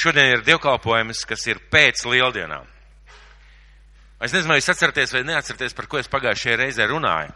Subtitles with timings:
[0.00, 2.66] šodien ir dievkalpojums, kas ir pēc lieldienām.
[4.20, 7.32] Es nezinu, vai jūs atceraties vai neatceraties, par ko es pagājušajā reizē runāju.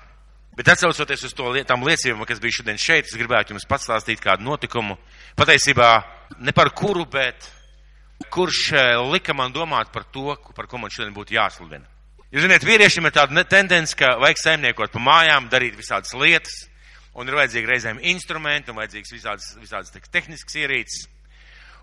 [0.55, 4.47] Bet atcaucoties uz to lietām liecību, kas bija šodien šeit, es gribētu jums pastāstīt kādu
[4.47, 4.95] notikumu.
[5.35, 5.89] Patiesībā
[6.45, 7.49] ne par kuru, bet
[8.31, 8.69] kurš
[9.11, 11.89] lika man domāt par to, par ko man šodien būtu jāsludina.
[12.35, 16.65] Jūs zināt, vīriešiem ir tāda tendence, ka vajag saimniekot pa mājām, darīt visādas lietas,
[17.15, 21.05] un ir vajadzīgi reizēm instrumenti, un vajadzīgs visādas, visādas tehniskas ierīces.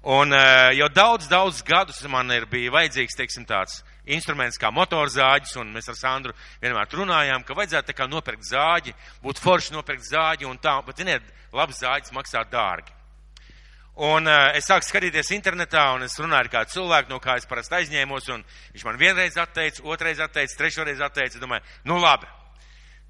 [0.01, 5.53] Un uh, jau daudz, daudz gadus man ir bija vajadzīgs, teiksim, tāds instruments kā motorzāģis,
[5.61, 10.09] un mēs ar Sandru vienmēr runājām, ka vajadzētu tā kā nopirkt zāģi, būtu forši nopirkt
[10.09, 12.97] zāģi, un tā, bet, ziniet, labs zāģis maksā dārgi.
[14.01, 17.45] Un uh, es sāku skatīties internetā, un es runāju ar kādu cilvēku, no kā es
[17.45, 22.25] parasti aizņēmos, un viņš man vienreiz atteica, otrreiz atteica, trešoreiz atteica, domāju, nu labi,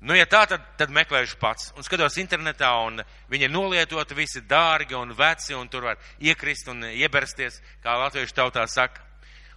[0.02, 1.68] Nu, ja tā, tad, tad meklēšu pats.
[1.78, 6.72] Un skatos internetā, un viņi ir nolietoti visi dārgi un veci, un tur var iekrist
[6.74, 9.04] un iebersties, kā latviešu tautā saka.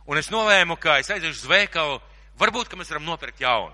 [0.05, 1.97] Un es nolēmu, ka es aiziešu uz veikalu,
[2.41, 3.73] varbūt, ka mēs varam nopirkt jaunu.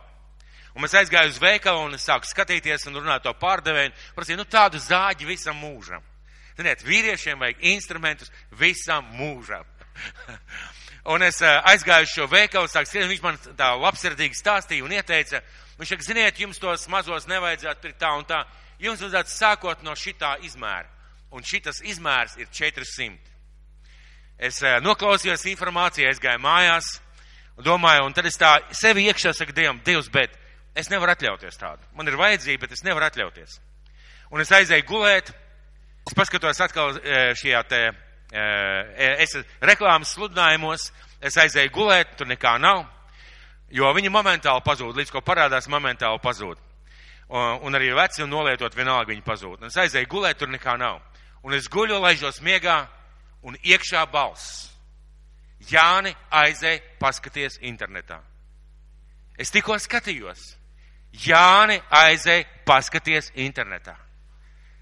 [0.77, 3.91] Un mēs aizgāju uz veikalu un es sāku skatīties un runāt to pārdevēju.
[4.15, 6.05] Prasīju, nu tādu zāģi visam mūžam.
[6.55, 9.67] Ziniet, vīriešiem vajag instrumentus visam mūžam.
[11.13, 14.95] un es eh, aizgāju uz šo veikalu, sāku skriet, viņš man tā labsirdīgi stāstīja un
[14.95, 15.43] ieteica,
[15.81, 18.43] Viņš saka, ziniet, jums tos mazos nevajadzētu pirkt tā un tā.
[18.81, 20.89] Jums vajadzētu sākot no šitā izmēra.
[21.33, 23.31] Un šitas izmērs ir 400.
[24.41, 26.87] Es eh, noklausījos informāciju, es gāju mājās,
[27.65, 30.37] domāju, un tad es tā sevi iekšā saku Dievam, Dievs, bet
[30.77, 31.85] es nevaru atļauties tādu.
[31.97, 33.59] Man ir vajadzība, bet es nevaru atļauties.
[34.33, 35.33] Un es aizēju gulēt,
[36.09, 37.83] es paskatos atkal eh, šajā te,
[38.33, 42.87] eh, es reklāmas sludinājumos, es aizēju gulēt, tur nekā nav.
[43.71, 46.59] Jo viņi momentāli pazūd, līdz ko parādās, momentāli pazūd.
[47.31, 49.61] Un, un arī veci un nolietot vienalga viņi pazūd.
[49.61, 50.99] Un es aizēju gulēt, tur nekā nav.
[51.47, 52.83] Un es guļu, laižos miegā,
[53.47, 54.67] un iekšā balss.
[55.71, 58.19] Jāni, aizēj, paskaties internetā.
[59.39, 60.41] Es tikko skatījos.
[61.27, 63.95] Jāni, aizēj, paskaties internetā.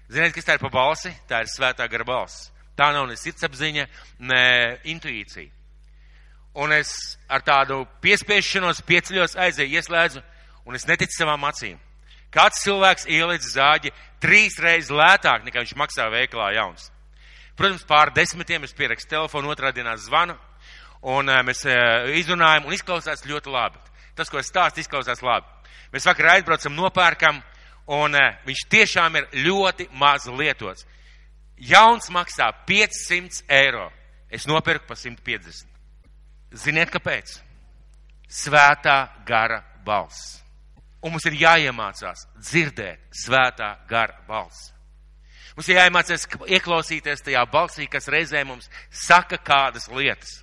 [0.09, 1.11] Ziniet, kas tā ir pa balsi?
[1.29, 2.49] Tā ir svētā gara balss.
[2.77, 3.85] Tā nav ne sirdsapziņa,
[4.25, 4.43] ne
[4.89, 5.58] intuīcija.
[6.59, 6.91] Un es
[7.31, 10.23] ar tādu piespiešanos pieceļos aizēju, ieslēdzu,
[10.67, 11.77] un es neticu savām acīm.
[12.33, 16.89] Kāds cilvēks ieliec zāģi trīs reizes lētāk, nekā viņš maksā veikalā jauns.
[17.57, 20.35] Protams, pār desmitiem es pierakstu telefonu, otrā dienā zvanu,
[21.01, 23.81] un uh, mēs uh, izrunājam, un izklausās ļoti labi.
[24.19, 25.47] Tas, ko es stāstu, izklausās labi.
[25.93, 27.41] Mēs vakar aizbraucam, nopērkam,
[27.95, 30.85] un uh, viņš tiešām ir ļoti maz lietots.
[31.59, 33.89] Jauns maksā 500 eiro.
[34.31, 35.68] Es nopirku pa 150.
[36.53, 37.37] Ziniet, kāpēc?
[38.29, 40.39] Svētā gara balss.
[41.01, 44.73] Un mums ir jāiemācās dzirdēt svētā gara balss.
[45.55, 50.41] Mums ir jāiemācās ieklausīties tajā balsī, kas reizē mums saka kādas lietas.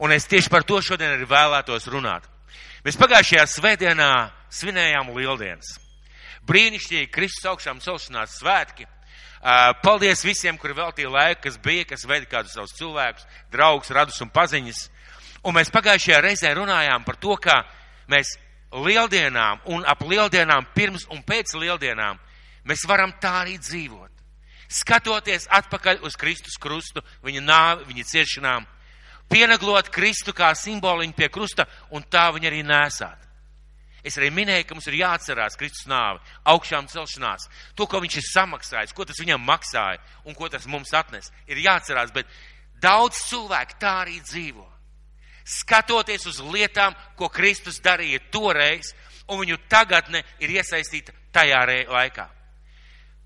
[0.00, 2.24] Un es tieši par to šodien arī vēlētos runāt.
[2.84, 4.12] Mēs pagājušajā svētdienā
[4.50, 5.74] svinējām lieldienas.
[6.48, 8.86] Brīnišķīgi Kristus augšām celšanās svētki.
[9.84, 14.32] Paldies visiem, kuri veltīja laiku, kas bija, kas veida kādus savus cilvēkus, draugus, radus un
[14.32, 14.80] paziņas.
[15.46, 17.62] Un mēs pagājušajā reizē runājām par to, ka
[18.12, 18.34] mēs
[18.70, 22.18] lieldienām un ap lieldienām, pirms un pēc lieldienām,
[22.68, 24.10] mēs varam tā arī dzīvot.
[24.70, 28.66] Skatoties atpakaļ uz Kristus krustu, viņa nāvi, viņa ciešanām,
[29.32, 33.26] pieneglot Kristu kā simboliņu pie krusta un tā viņa arī nesāt.
[34.04, 38.28] Es arī minēju, ka mums ir jāatcerās Kristus nāvi, augšām celšanās, to, ko viņš ir
[38.28, 41.32] samaksājis, ko tas viņam maksāja un ko tas mums atnes.
[41.50, 42.28] Ir jāatcerās, bet
[42.80, 44.69] daudz cilvēku tā arī dzīvo
[45.44, 48.94] skatoties uz lietām, ko Kristus darīja toreiz,
[49.30, 52.28] un viņu tagadne ir iesaistīta tajā laikā.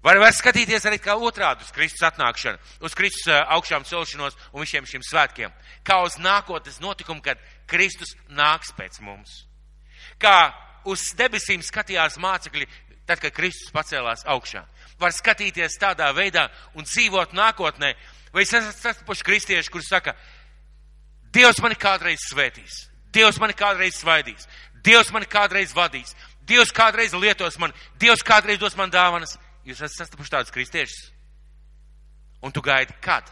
[0.05, 4.85] Var, var skatīties arī kā otrādi uz Kristus atnākšanu, uz Kristus augšām celšanos un visiem
[4.85, 5.53] šiem svētkiem.
[5.81, 9.47] Kā uz nākotnes notikumu, kad Kristus nāks pēc mums.
[10.21, 10.53] Kā
[10.85, 12.69] uz debesīm skatījās mācekļi,
[13.09, 14.67] tad, kad Kristus pacēlās augšā.
[15.01, 17.95] Var skatīties tādā veidā un dzīvot nākotnē.
[18.35, 20.17] Vai es esmu sastapuši kristieši, kurš saka,
[21.35, 22.85] Dievs mani kādreiz svētīs,
[23.15, 24.47] Dievs mani kādreiz svaidīs,
[24.85, 26.15] Dievs mani kādreiz vadīs,
[26.47, 29.39] Dievs kādreiz lietos man, Dievs kādreiz dos man dāvanas.
[29.65, 31.09] Jūs esat sastapuši tādus kristiešus.
[32.45, 33.31] Un tu gaidi kad?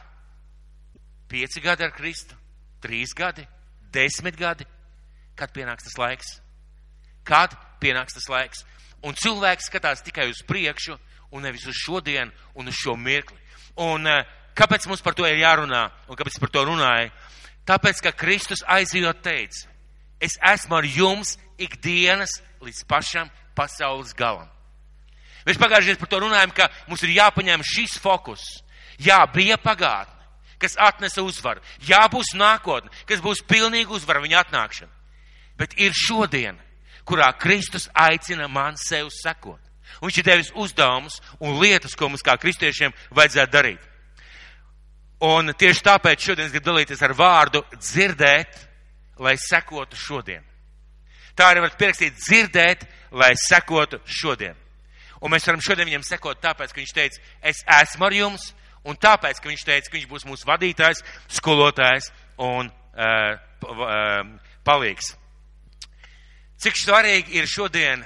[1.28, 2.36] Pieci gadi ar Kristu,
[2.80, 3.44] trīs gadi,
[3.92, 4.64] desmit gadi.
[5.36, 6.38] Kad pienāks tas laiks?
[7.24, 8.64] Kad pienāks tas laiks?
[9.04, 10.96] Un cilvēks skatās tikai uz priekšu
[11.32, 13.38] un nevis uz šodienu un uz šo mirkli.
[13.80, 14.24] Un eh,
[14.56, 17.10] kāpēc mums par to ir jārunā un kāpēc par to runāja?
[17.68, 19.68] Tāpēc, ka Kristus aizjot teica,
[20.22, 24.48] es esmu ar jums ikdienas līdz pašam pasaules galam.
[25.46, 28.42] Mēs pagājušajā par to runājam, ka mums ir jāpaņem šis fokus.
[29.02, 30.14] Jā, bija pagātne,
[30.62, 31.62] kas atnesa uzvaru.
[31.86, 34.92] Jā, būs nākotne, kas būs pilnīga uzvara viņa atnākšana.
[35.58, 36.58] Bet ir šodien,
[37.04, 39.60] kurā Kristus aicina man sev sekot.
[40.00, 43.91] Un viņš ir devis uzdevumus un lietas, ko mums kā kristiešiem vajadzētu darīt.
[45.22, 48.56] Un tieši tāpēc šodien es gribu dalīties ar vārdu dzirdēt,
[49.22, 50.42] lai sekotu šodien.
[51.38, 52.82] Tā arī var pierakstīt dzirdēt,
[53.14, 54.56] lai sekotu šodien.
[55.22, 58.48] Un mēs varam šodien viņam sekot tāpēc, ka viņš teica, es esmu ar jums,
[58.82, 61.04] un tāpēc, ka viņš teica, ka viņš būs mūsu vadītājs,
[61.38, 62.10] skolotājs
[62.42, 64.24] un uh, uh,
[64.66, 65.12] palīgs.
[66.62, 68.02] Cik svarīgi ir šodien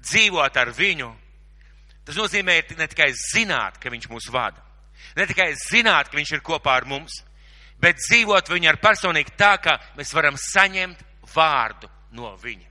[0.00, 1.10] dzīvot ar viņu,
[2.08, 4.64] tas nozīmē ne tikai zināt, ka viņš mūs vada,
[5.16, 7.20] ne tikai zināt, ka viņš ir kopā ar mums,
[7.80, 11.04] bet dzīvot viņu ar personīgi tā, ka mēs varam saņemt
[11.34, 12.66] vārdu no viņa.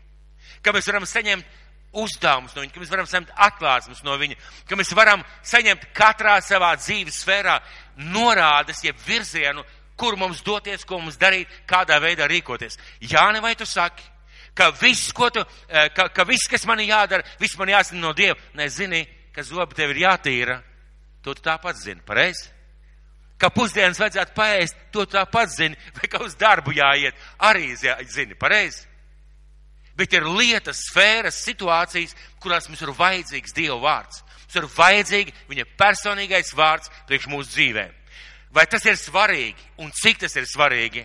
[0.63, 1.55] Ka mēs varam saņemt
[1.97, 4.37] uzdevumus no viņa, ka mēs varam saņemt atklāsmes no viņa,
[4.67, 7.57] ka mēs varam saņemt katrā savā dzīves sfērā
[8.13, 9.63] norādes, jeb virzienu,
[9.97, 12.77] kur mums doties, ko mums darīt, kādā veidā rīkoties.
[13.01, 14.03] Jāni, vai tu saki,
[14.57, 18.37] ka viss, ko tu, ka, ka viss, kas man jādara, viss man jāsina no Dieva,
[18.57, 19.03] nezini,
[19.33, 20.59] ka zobi tev ir jātīra,
[21.23, 22.51] to tu tāpat zini, pareizi?
[23.37, 28.87] Ka pusdienas vajadzētu paēst, to tāpat zini, vai ka uz darbu jāiet, arī zini, pareizi?
[29.97, 34.21] bet ir lietas, sfēras, situācijas, kurās mums ir vajadzīgs Dieva vārds.
[34.47, 37.95] Mums ir vajadzīgi viņa personīgais vārds priekš mūsu dzīvēm.
[38.53, 41.03] Vai tas ir svarīgi un cik tas ir svarīgi?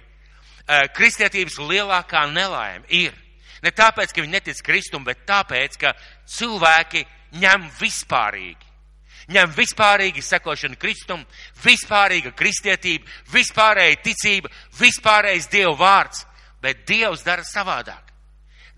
[0.95, 3.17] Kristietības lielākā nelaime ir
[3.65, 5.95] ne tāpēc, ka viņi netic Kristum, bet tāpēc, ka
[6.37, 7.03] cilvēki
[7.43, 8.71] ņem vispārīgi.
[9.31, 11.23] Ņem vispārīgi sekošanu Kristum,
[11.63, 16.25] vispārīga kristietība, vispārēja ticība, vispārējais Dieva vārds,
[16.63, 18.11] bet Dievs dara savādāk.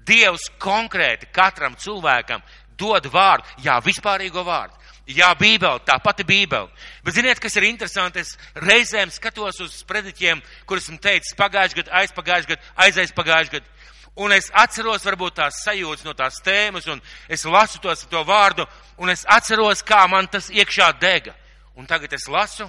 [0.05, 2.43] Dievs konkrēti katram cilvēkam
[2.77, 4.77] dod vārdu, jā, vispārīgo vārdu.
[5.05, 6.71] Jā, Bībele, tā pati Bībele.
[7.05, 8.23] Bet ziniet, kas ir interesanti?
[8.25, 13.93] Es reizēm skatos uz sprediķiem, kurus esmu teicis pagājušajā gadā, aizpagājušajā gadā, aizaizpagājušajā gadā.
[14.15, 18.67] Un es atceros varbūt tās sajūtas no tās tēmas, un es lasu tos to vārdu,
[19.03, 21.35] un es atceros, kā man tas iekšā dega.
[21.75, 22.69] Un tagad es lasu,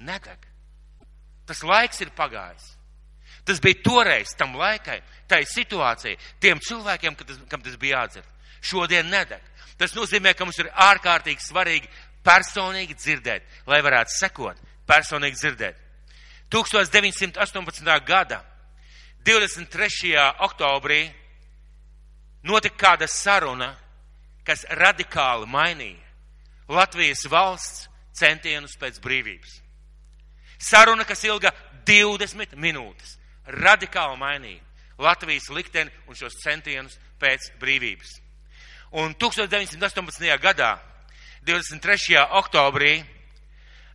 [0.00, 0.46] nedeg.
[1.44, 2.70] Tas laiks ir pagājis.
[3.44, 8.30] Tas bija toreiz, tam laikai, tai situācijai, tiem cilvēkiem, tas, kam tas bija jādzird.
[8.64, 9.42] Šodien nedeg.
[9.76, 11.90] Tas nozīmē, ka mums ir ārkārtīgi svarīgi
[12.24, 14.56] personīgi dzirdēt, lai varētu sekot,
[14.88, 15.76] personīgi dzirdēt.
[16.54, 18.00] 1918.
[18.06, 18.40] gada
[19.24, 20.12] 23.
[20.44, 21.08] oktobrī
[22.44, 23.70] notika kāda saruna,
[24.44, 26.02] kas radikāli mainīja
[26.68, 29.62] Latvijas valsts centienus pēc brīvības.
[30.60, 31.54] Saruna, kas ilga
[31.88, 33.16] 20 minūtes
[33.48, 34.60] radikāli mainīja
[35.00, 38.20] Latvijas likteni un šos centienus pēc brīvības.
[38.92, 40.28] Un 1918.
[40.38, 40.76] gadā,
[41.48, 42.20] 23.
[42.44, 42.98] oktobrī,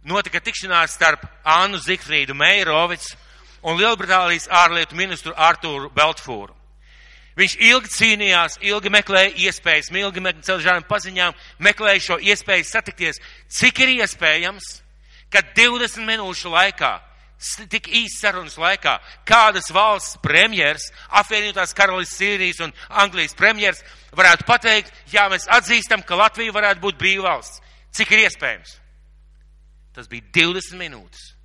[0.10, 3.29] notika tikšanās starp Annu Zikfrīdu Meirovicu
[3.64, 6.56] un Lielbritānijas ārlietu ministru Artūru Beltfūru.
[7.40, 13.80] Viņš ilgi cīnījās, ilgi meklēja iespējas, ilgi caur žādām paziņām meklēja šo iespēju satikties, cik
[13.86, 14.82] ir iespējams,
[15.32, 16.98] ka 20 minūšu laikā
[17.72, 18.98] tik īsi sarunas laikā
[19.28, 23.80] kādas valsts premjers, apvienotās karalists Sīrijas un Anglijas premjers
[24.12, 27.62] varētu pateikt, jā, mēs atzīstam, ka Latvija varētu būt brīva valsts.
[27.96, 28.76] Cik ir iespējams?
[29.96, 31.39] Tas bija 20 minūtes.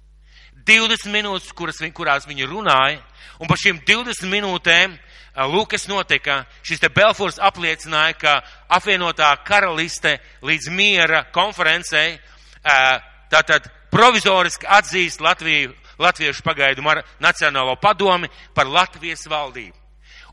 [0.67, 3.01] 20 minūtes, kuras, kurās viņi runāja,
[3.41, 4.99] un par šīm 20 minūtēm
[5.35, 8.35] Lūkas notika, šis te Belfors apliecināja, ka
[8.71, 12.21] apvienotā karaliste līdz miera konferencei
[12.63, 16.83] tātad provizoriski atzīst Latviju Latviešu pagaidu
[17.23, 19.77] Nacionālo padomi par Latvijas valdību.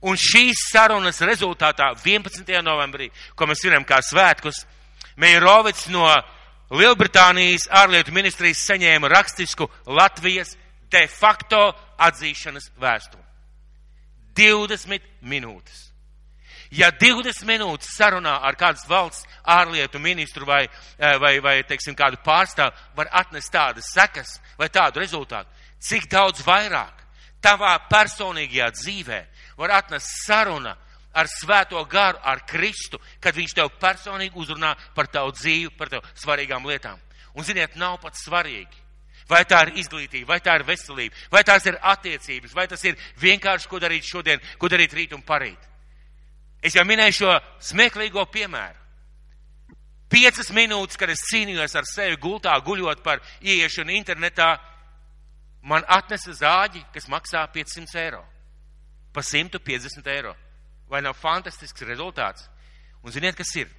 [0.01, 2.45] Un šīs sarunas rezultātā 11.
[2.65, 4.65] novembrī, ko mēs svinam kā svētkus,
[5.17, 6.07] Meirovits no
[6.71, 10.55] Lielbritānijas ārlietu ministrijas saņēma rakstisku Latvijas
[10.91, 13.23] de facto atzīšanas vēstuli.
[14.35, 15.89] 20 minūtes.
[16.71, 22.21] Ja 20 minūtes sarunā ar kādas valsts ārlietu ministru vai, eh, vai, vai teiksim, kādu
[22.23, 27.03] pārstāvu var atnest tādas sekas vai tādu rezultātu, cik daudz vairāk
[27.43, 29.19] tavā personīgajā dzīvē
[29.57, 30.77] var atnest saruna
[31.13, 36.05] ar svēto garu, ar Kristu, kad viņš tev personīgi uzrunā par tavu dzīvi, par tev
[36.15, 36.99] svarīgām lietām.
[37.35, 38.79] Un ziniet, nav pat svarīgi.
[39.29, 42.97] Vai tā ir izglītība, vai tā ir veselība, vai tās ir attiecības, vai tas ir
[43.21, 45.59] vienkārši, ko darīt šodien, ko darīt rīt un parīt.
[46.61, 47.37] Es jau minēju šo
[47.71, 48.77] smieklīgo piemēru.
[50.11, 54.57] Piecas minūtes, kad es cīnījos ar sevi gultā, guļot par ieiešanu internetā,
[55.63, 58.25] man atnesa zāģi, kas maksā 500 eiro.
[59.15, 60.35] Pa 150 eiro.
[60.91, 62.49] Vai nav fantastisks rezultāts?
[63.01, 63.69] Un ziniet, kas ir?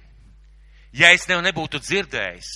[0.93, 2.49] Ja es tev nebūtu dzirdējis,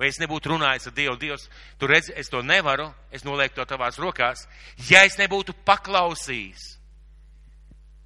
[0.00, 1.48] vai es nebūtu runājis ar Dievu, Dievs,
[1.80, 4.46] tu redzi, es to nevaru, es nolieku to tavās rokās,
[4.88, 6.62] ja es nebūtu paklausījis.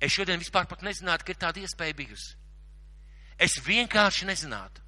[0.03, 2.35] Es šodien vispār pat nezinātu, ka ir tāda iespēja bijusi.
[3.39, 4.83] Es vienkārši nezinātu.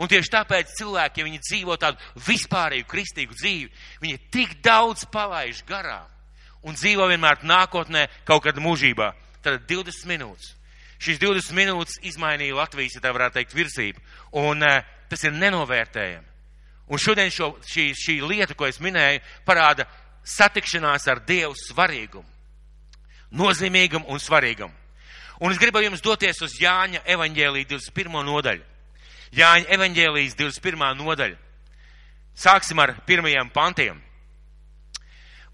[0.00, 3.70] Un tieši tāpēc cilvēki, ja viņi dzīvo tādu vispārīgu kristīgu dzīvi,
[4.02, 6.08] viņi tik daudz palaiž garām
[6.66, 9.12] un dzīvo vienmēr nākotnē, kaut kad mūžībā.
[9.44, 10.55] Tad 20 minūtes.
[11.02, 14.02] Šīs 20 minūtes izmainīja Latvijas, ja tā varētu teikt, virzību.
[14.40, 16.32] Un uh, tas ir nenovērtējami.
[16.86, 19.88] Un šodien šo, šī, šī lieta, ko es minēju, parāda
[20.26, 22.28] satikšanās ar Dievu svarīgumu.
[23.36, 24.74] Nozīmīgumu un svarīgumu.
[25.42, 28.22] Un es gribu jums doties uz Jāņa evaņģēlī 21.
[28.24, 28.64] nodaļu.
[29.36, 30.86] Jāņa evaņģēlijas 21.
[31.02, 31.36] nodaļa.
[32.36, 33.98] Sāksim ar pirmajiem pantiem.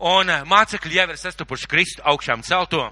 [0.02, 2.88] Un eh, mācekļi jau ir sastapuši Kristu augšām celto.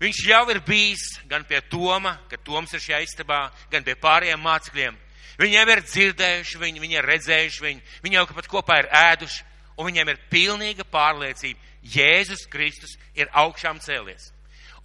[0.00, 4.42] Viņš jau ir bijis gan pie Toma, kad Toms ir šajā istabā, gan pie pārējiem
[4.44, 4.96] mācekļiem.
[5.40, 9.44] Viņi jau ir dzirdējuši viņu, viņi ir redzējuši viņu, viņi jau pat kopā ir ēduši,
[9.76, 11.60] un viņiem ir pilnīga pārliecība.
[11.86, 14.32] Jēzus Kristus ir augšām cēlies.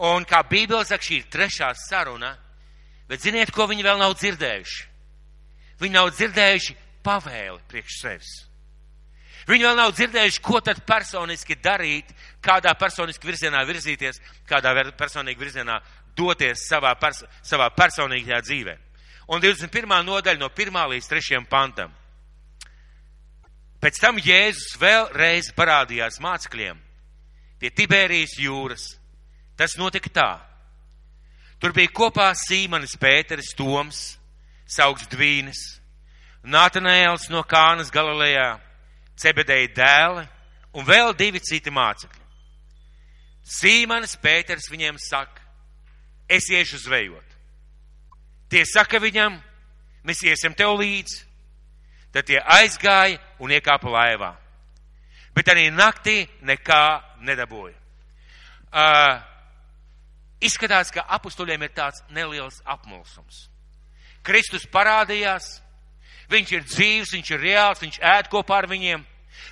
[0.02, 2.36] Un kā Bībele saka, šī ir trešā saruna,
[3.10, 4.88] bet ziniet, ko viņi vēl nav dzirdējuši?
[5.82, 8.32] Viņi nav dzirdējuši pavēli priekš sevis.
[9.52, 15.82] Viņi vēl nav dzirdējuši, ko tad personiski darīt, kādā personiski virzienā virzīties, kādā personīgi virzienā
[16.16, 18.78] doties savā, pers savā personīgajā dzīvē.
[19.32, 19.98] Un 21.
[20.08, 20.80] nodaļa no 1.
[20.94, 21.42] līdz 3.
[21.52, 21.92] pantam.
[23.82, 26.80] Pēc tam Jēzus vēlreiz parādījās mācekļiem
[27.62, 28.88] pie Tibērijas jūras.
[29.58, 30.32] Tas notika tā.
[31.62, 34.02] Tur bija kopā Sīmanis Pēteris Toms,
[34.66, 35.60] saugs Dvīnis,
[36.42, 38.56] Nātanēls no Kānas Galilejā,
[39.22, 40.26] Cebedēja dēli
[40.78, 42.20] un vēl divi citi mācekļi.
[43.52, 45.42] Sīmanis Pēters viņiem saka,
[46.30, 47.26] es iešu zvejot.
[48.52, 49.38] Tie saka viņam,
[50.08, 51.24] mēs iesim tev līdzi.
[52.12, 54.34] Tad tie aizgāja un iekāpa laivā.
[55.36, 56.84] Bet arī naktī nekā
[57.24, 57.78] nedabūja.
[58.72, 59.22] Uh,
[60.44, 63.46] izskatās, ka apustuļiem ir tāds neliels apmulsums.
[64.24, 65.62] Kristus parādījās,
[66.32, 69.06] viņš ir dzīves, viņš ir reāls, viņš ēd kopā ar viņiem.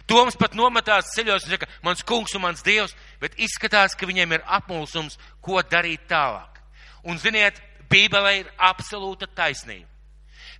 [0.10, 4.38] Toms pat nometās ceļos un saka, mans kungs un mans dievs, bet izskatās, ka viņiem
[4.38, 6.62] ir apmulsums, ko darīt tālāk.
[7.08, 9.88] Un ziniet, Bībelē ir absolūta taisnība.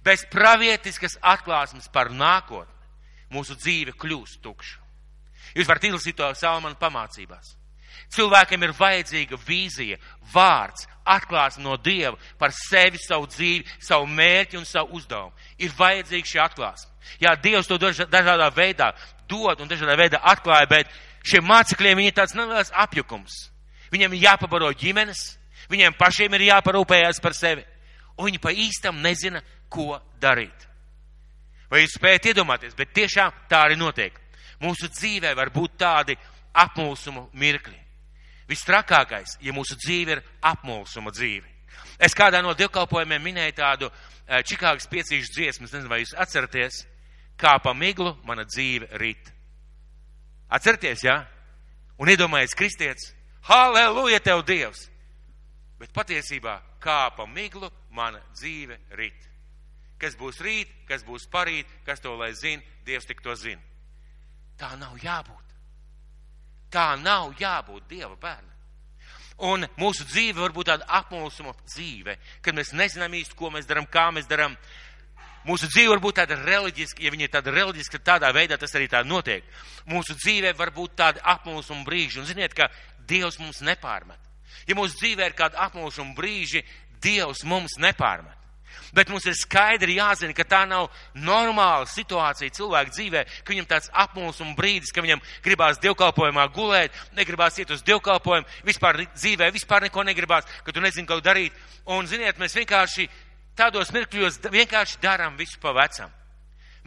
[0.04, 4.78] Bez pravietiskas atklāsmes par nākotni mūsu dzīve kļūst tukša.
[5.58, 7.56] Jūs varat izlasīt to Salmanu pamācībās.
[8.14, 9.98] Cilvēkiem ir vajadzīga vīzija,
[10.34, 15.36] vārds, atklāsme no Dieva par sevi, savu dzīvi, savu mērķi un savu uzdevumu.
[15.62, 16.89] Ir vajadzīga šī atklāsme.
[17.20, 18.94] Jā, Dievs to dažādā veidā
[19.30, 20.92] dod un dažādā veidā atklāja, bet
[21.26, 23.50] šiem mācekļiem viņi ir tāds neliels apjukums.
[23.94, 25.22] Viņiem ir jāpabaro ģimenes,
[25.70, 27.66] viņiem pašiem ir jāparūpējas par sevi,
[28.18, 30.66] un viņi pa īstam nezina, ko darīt.
[31.70, 34.16] Vai jūs spējat iedomāties, bet tiešām tā arī notiek.
[34.60, 36.18] Mūsu dzīvē var būt tādi
[36.58, 37.78] apmulsumu mirkļi.
[38.50, 41.59] Vistrakākais, ja mūsu dzīve ir apmulsuma dzīve.
[42.00, 46.84] Es kādā no dievkalpojumiem minēju tādu eh, Čikāgas piecīšu dziesmu, nezinu, vai jūs atceraties,
[47.40, 49.32] kā pa miglu mana dzīve rit.
[50.50, 51.18] Atcerieties, jā?
[51.20, 51.40] Ja?
[52.00, 53.12] Un iedomājies, kristietis,
[53.50, 54.88] halleluja tev Dievs!
[55.80, 59.28] Bet patiesībā, kā pa miglu mana dzīve rit.
[60.00, 63.62] Kas būs rīt, kas būs parīt, kas to lai zina, Dievs tik to zina.
[64.60, 65.56] Tā nav jābūt.
[66.72, 68.59] Tā nav jābūt Dieva bērnam.
[69.40, 73.88] Un mūsu dzīve var būt tāda apmulsuma dzīve, kad mēs nezinām īsti, ko mēs darām,
[73.88, 74.58] kā mēs darām.
[75.48, 78.76] Mūsu dzīve var būt tāda reliģiska, ja viņa ir tāda reliģiska, tad tādā veidā tas
[78.76, 79.46] arī tā notiek.
[79.88, 82.68] Mūsu dzīvē var būt tāda apmulsuma brīži, un ziniet, ka
[83.08, 84.20] Dievs mums nepārmet.
[84.68, 86.66] Ja mūsu dzīvē ir kāda apmulsuma brīži,
[87.02, 88.39] Dievs mums nepārmet.
[88.94, 93.92] Bet mums ir skaidri jāzina, ka tā nav normāla situācija cilvēka dzīvē, ka viņam tāds
[93.94, 100.06] apmulsuma brīdis, ka viņam gribās dievkalpojumā gulēt, negribās iet uz dievkalpojumu, vispār dzīvē, vispār neko
[100.08, 101.54] negribās, ka tu nezini, ko darīt.
[101.86, 103.10] Un, ziniet, mēs vienkārši
[103.60, 106.12] tādos mirkļos vienkārši darām visu pa vecam.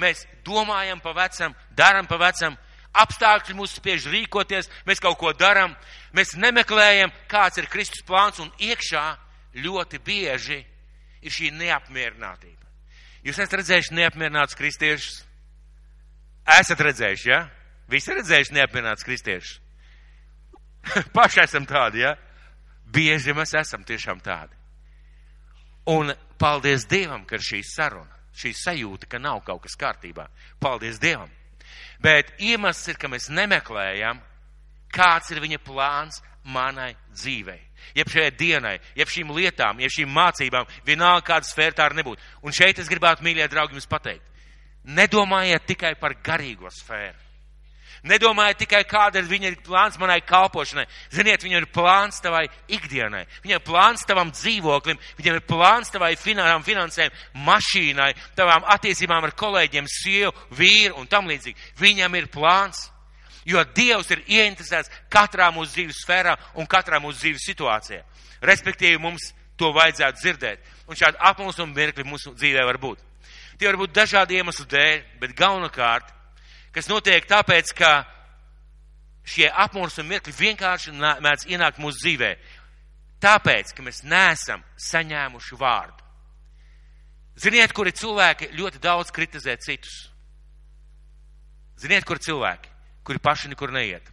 [0.00, 2.56] Mēs domājam pa vecam, darām pa vecam,
[2.92, 5.74] apstākļi mūs spiež rīkoties, mēs kaut ko darām,
[6.16, 9.04] mēs nemeklējam, kāds ir Kristus plāns, un iekšā
[9.62, 10.62] ļoti bieži
[11.22, 12.70] ir šī neapmierinātība.
[13.22, 15.20] Jūs esat redzējuši neapmierinātus kristiešus?
[16.58, 17.44] Esat redzējuši, ja?
[17.90, 19.60] Visi redzējuši neapmierinātus kristiešus.
[21.16, 22.16] Paši esam tādi, ja?
[22.92, 24.58] Bieži mēs esam tiešām tādi.
[25.92, 30.26] Un paldies Dievam, ka ir šī saruna, šī sajūta, ka nav kaut kas kārtībā.
[30.62, 31.30] Paldies Dievam.
[32.02, 34.18] Bet iemesls ir, ka mēs nemeklējam,
[34.92, 37.60] kāds ir viņa plāns manai dzīvei.
[37.96, 42.22] Jeb šai dienai, jeb šīm lietām, jeb šīm mācībām, vienalga kāda sfēra tā arī nebūtu.
[42.42, 44.28] Un šeit es gribētu, mīļie draugi, jums pateikt.
[44.84, 47.18] nedomājiet tikai par garīgo sfēru.
[48.02, 50.88] Nedomājiet tikai, kāda ir viņa plāns manai kalpošanai.
[51.14, 56.16] Ziniet, viņam ir plāns tavai ikdienai, viņam ir plāns tavam dzīvoklim, viņam ir plāns tavai
[56.18, 57.14] finanām, finansēm,
[57.46, 61.70] mašīnai, tavām attiecībām ar kolēģiem, sievu, vīru un tam līdzīgi.
[61.78, 62.88] Viņam ir plāns.
[63.48, 68.02] Jo Dievs ir ieinteresēts katrā mūsu dzīves sfērā un katrā mūsu dzīves situācijā.
[68.42, 70.72] Respektīvi, mums to vajadzētu dzirdēt.
[70.86, 73.02] Un šādi apmulsuma mirkļi mūsu dzīvē var būt.
[73.58, 76.10] Tie var būt dažādi iemesli dēļ, bet galvenokārt
[76.72, 77.92] kas notiek tāpēc, ka
[79.28, 82.32] šie apmursumi mirkļi vienkārši mēdz ienākt mūsu dzīvē.
[83.22, 86.00] Tāpēc, ka mēs neesam saņēmuši vārdu.
[87.42, 90.08] Ziniet, kuri cilvēki ļoti daudz kritizē citus.
[91.80, 92.71] Ziniet, kur cilvēki,
[93.04, 94.04] kuri paši nekur neiet.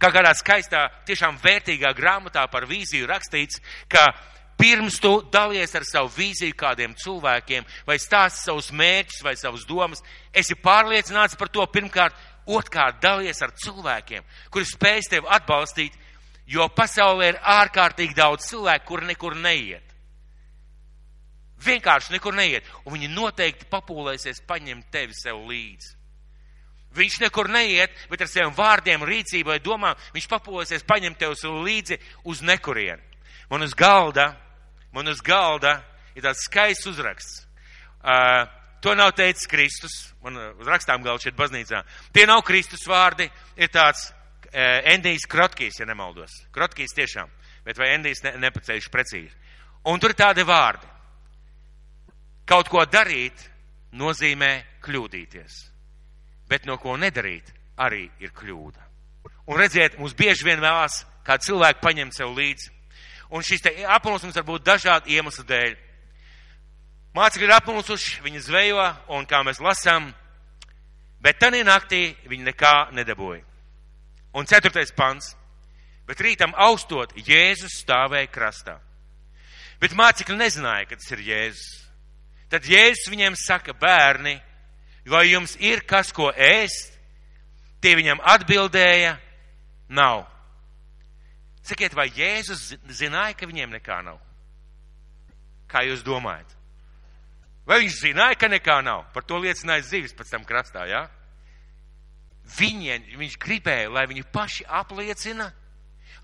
[0.00, 3.60] Kā kādā skaistā, tiešām vērtīgā grāmatā par vīziju rakstīts,
[3.90, 4.12] ka
[4.58, 10.02] pirms tu dalies ar savu vīziju kādiem cilvēkiem, vai stāsti savus mērķus vai savus domas,
[10.32, 15.96] esi pārliecināts par to pirmkārt, otrkārt dalies ar cilvēkiem, kuri spēj tevi atbalstīt,
[16.46, 19.88] jo pasaulē ir ārkārtīgi daudz cilvēku, kuri nekur neiet.
[21.62, 26.01] Vienkārši nekur neiet, un viņi noteikti papūlēsies paņemt tevi sev līdzi.
[26.92, 31.96] Viņš nekur neiet, bet ar saviem vārdiem, rīcībai, domām, viņš papūlēsies paņemt tevi sev līdzi
[32.28, 33.00] uz nekurienu.
[33.48, 34.34] Man uz galda
[34.92, 35.80] man uz galda
[36.14, 37.46] ir tāds skaists uzraksts.
[38.02, 38.44] Uh,
[38.82, 39.94] to nav teicis Kristus,
[40.24, 41.82] man uz rakstām galda šeit baznīcā.
[42.12, 46.42] Tie nav Kristus vārdi, ir tāds uh, Endijs Krotkīs, ja nemaldos.
[46.54, 47.30] Krotkīs tiešām,
[47.66, 49.32] bet vai Endijs ne, nepacējuši precīzi.
[49.88, 50.90] Un tur ir tādi vārdi.
[52.46, 53.38] Kaut ko darīt
[53.96, 55.58] nozīmē kļūdīties,
[56.52, 57.48] bet no ko nedarīt
[57.80, 58.84] arī ir kļūda.
[59.48, 62.70] Un redziet, mums bieži vien vēlās kā cilvēku paņemt sev līdzi
[63.32, 65.76] Un šis apmulsums var būt dažādu iemeslu dēļ.
[67.16, 68.84] Mācekļi ir apmulsuši, viņi zvejo,
[69.16, 70.10] un kā mēs lasām,
[71.24, 73.40] bet tanī naktī viņi nekā nedabūja.
[74.36, 75.32] Un ceturtais pants.
[76.08, 78.76] Bet rītam austot, Jēzus stāvēja krastā.
[79.80, 81.68] Bet mācekļi nezināja, ka tas ir Jēzus.
[82.52, 84.34] Tad Jēzus viņiem saka, bērni,
[85.08, 86.98] vai jums ir kas, ko ēst?
[87.82, 89.16] Tie viņam atbildēja,
[89.90, 90.26] nav.
[91.66, 94.20] Sakiet, vai Jēzus zināja, ka viņiem nekā nav?
[95.70, 96.54] Kā jūs domājat?
[97.66, 99.04] Vai viņš zināja, ka nekā nav?
[99.14, 101.04] Par to liecināja zivis pēc tam krastā, jā?
[101.04, 101.22] Ja?
[102.58, 105.52] Viņiem, viņš gribēja, lai viņi paši apliecina,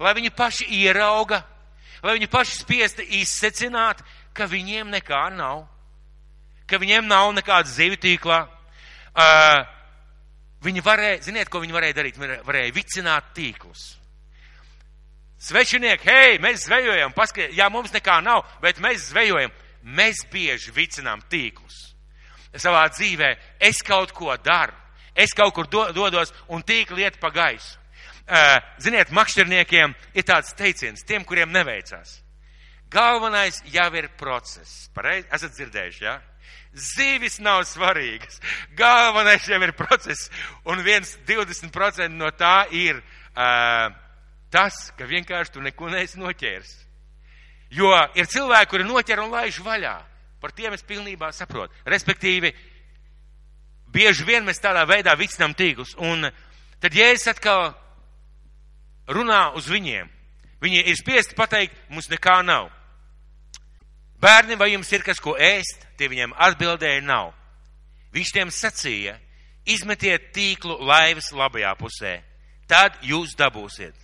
[0.03, 1.45] lai viņi paši ierauga,
[2.03, 4.03] lai viņi paši spiesti izsecināt,
[4.35, 5.65] ka viņiem nekā nav,
[6.67, 8.41] ka viņiem nav nekāda zivju tīklā.
[9.19, 9.65] Uh,
[10.63, 12.19] viņi varēja, ziniet, ko viņi varēja darīt?
[12.21, 13.97] Viņi varēja vicināt tīklus.
[15.43, 19.55] Svečinieki, hei, mēs zvejojam, paskatiet, jā, mums nekā nav, bet mēs zvejojam.
[19.83, 21.77] Mēs bieži vicinām tīklus.
[22.59, 24.75] Savā dzīvē es kaut ko daru,
[25.15, 27.77] es kaut kur do, dodos un tīkli iet pa gaisu.
[28.29, 32.19] Uh, ziniet, makšķerniekiem ir tāds teiciens, tiem, kuriem neveicās.
[32.93, 34.89] Galvenais jau ir process.
[34.93, 35.29] Pareizi?
[35.33, 36.19] Esat dzirdējuši, jā?
[36.19, 36.38] Ja?
[36.79, 38.39] Zīvis nav svarīgas.
[38.79, 40.29] Galvenais jau ir process.
[40.69, 43.89] Un viens 20% no tā ir uh,
[44.51, 46.75] tas, ka vienkārši tu neko neesi noķēris.
[47.75, 49.97] Jo ir cilvēki, kuri noķer un laiž vaļā.
[50.41, 51.75] Par tiem es pilnībā saprotu.
[51.89, 52.53] Respektīvi,
[53.93, 55.97] bieži vien mēs tādā veidā vicinām tīklus.
[55.99, 56.31] Un
[56.81, 57.73] tad, ja es atkal
[59.11, 60.09] runā uz viņiem,
[60.63, 62.71] viņi ir spiesti pateikt, mums nekā nav.
[64.23, 65.88] Bērni, vai jums ir kas, ko ēst?
[65.99, 67.33] Tie viņiem atbildēja, nav.
[68.15, 69.17] Viņš tiem sacīja,
[69.69, 72.19] izmetiet tīklu laivas labajā pusē,
[72.71, 73.95] tad jūs dabūsiet.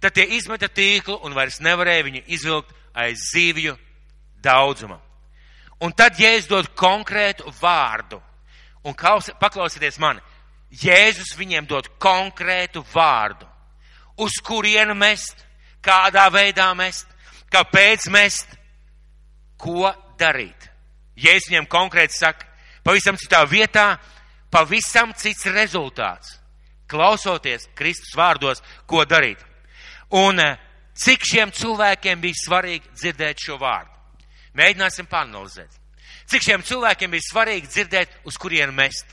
[0.00, 3.76] Tad tie izmeta tīklu un vairs nevarēja viņu izvilkt aiz zīvju
[4.44, 4.98] daudzuma.
[5.80, 8.20] Un tad Jēzus dod konkrētu vārdu.
[8.84, 8.94] Un
[9.40, 10.20] paklausieties mani,
[10.70, 13.46] Jēzus viņiem dod konkrētu vārdu.
[14.20, 15.40] Uz kurienu mest,
[15.82, 17.08] kādā veidā mest,
[17.50, 18.48] kāpēc mest,
[19.58, 20.73] ko darīt.
[21.16, 22.46] Jēzus viņiem konkrēti saka,
[22.84, 23.94] pavisam citā vietā,
[24.50, 26.38] pavisam cits rezultāts.
[26.90, 29.40] Klausoties Kristus vārdos, ko darīt.
[30.14, 30.58] Un eh,
[30.94, 33.90] cik šiem cilvēkiem bija svarīgi dzirdēt šo vārdu?
[34.54, 35.70] Mēģināsim panalizēt.
[36.30, 39.06] Cik šiem cilvēkiem bija svarīgi dzirdēt, uz kurien mest?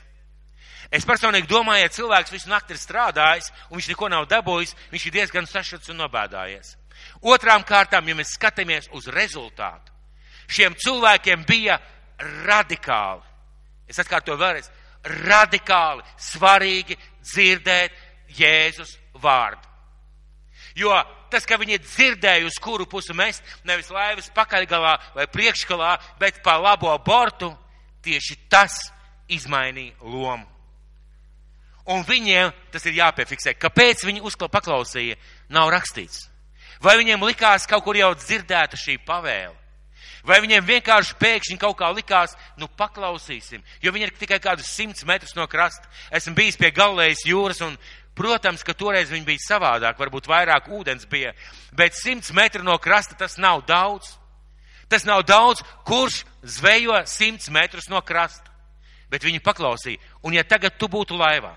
[0.92, 5.06] Es personīgi domāju, ja cilvēks visu nakti ir strādājis un viņš neko nav dabūjis, viņš
[5.08, 6.74] ir diezgan sašuts un nobēdājies.
[7.24, 9.91] Otrām kārtām, ja mēs skatāmies uz rezultātu,
[10.52, 11.78] šiem cilvēkiem bija
[12.46, 13.24] radikāli,
[13.88, 14.70] es atkārtoju vēlreiz,
[15.24, 17.96] radikāli svarīgi dzirdēt
[18.38, 19.68] Jēzus vārdu.
[20.78, 20.94] Jo
[21.32, 26.58] tas, ka viņi dzirdēja, uz kuru pusi mest, nevis laivas pakaļgalā vai priekšgalā, bet pa
[26.60, 27.50] labo bortu,
[28.04, 28.78] tieši tas
[29.32, 30.48] izmainīja lomu.
[31.92, 33.56] Un viņiem tas ir jāpiefiksē.
[33.58, 35.16] Kāpēc viņi uzkla paklausīja,
[35.50, 36.28] nav rakstīts.
[36.82, 39.61] Vai viņiem likās kaut kur jau dzirdēta šī pavēle?
[40.22, 45.02] Vai viņiem vienkārši pēkšņi kaut kā likās, nu paklausīsim, jo viņi ir tikai kādus simts
[45.08, 45.88] metrus no krasta.
[46.14, 47.74] Esmu bijis pie Galilējas jūras un,
[48.14, 51.32] protams, ka toreiz viņi bija savādāk, varbūt vairāk ūdens bija,
[51.74, 54.14] bet simts metru no krasta tas nav daudz.
[54.92, 58.50] Tas nav daudz, kurš zvejo simts metrus no krasta.
[59.10, 61.54] Bet viņi paklausīja, un ja tagad tu būtu laivā,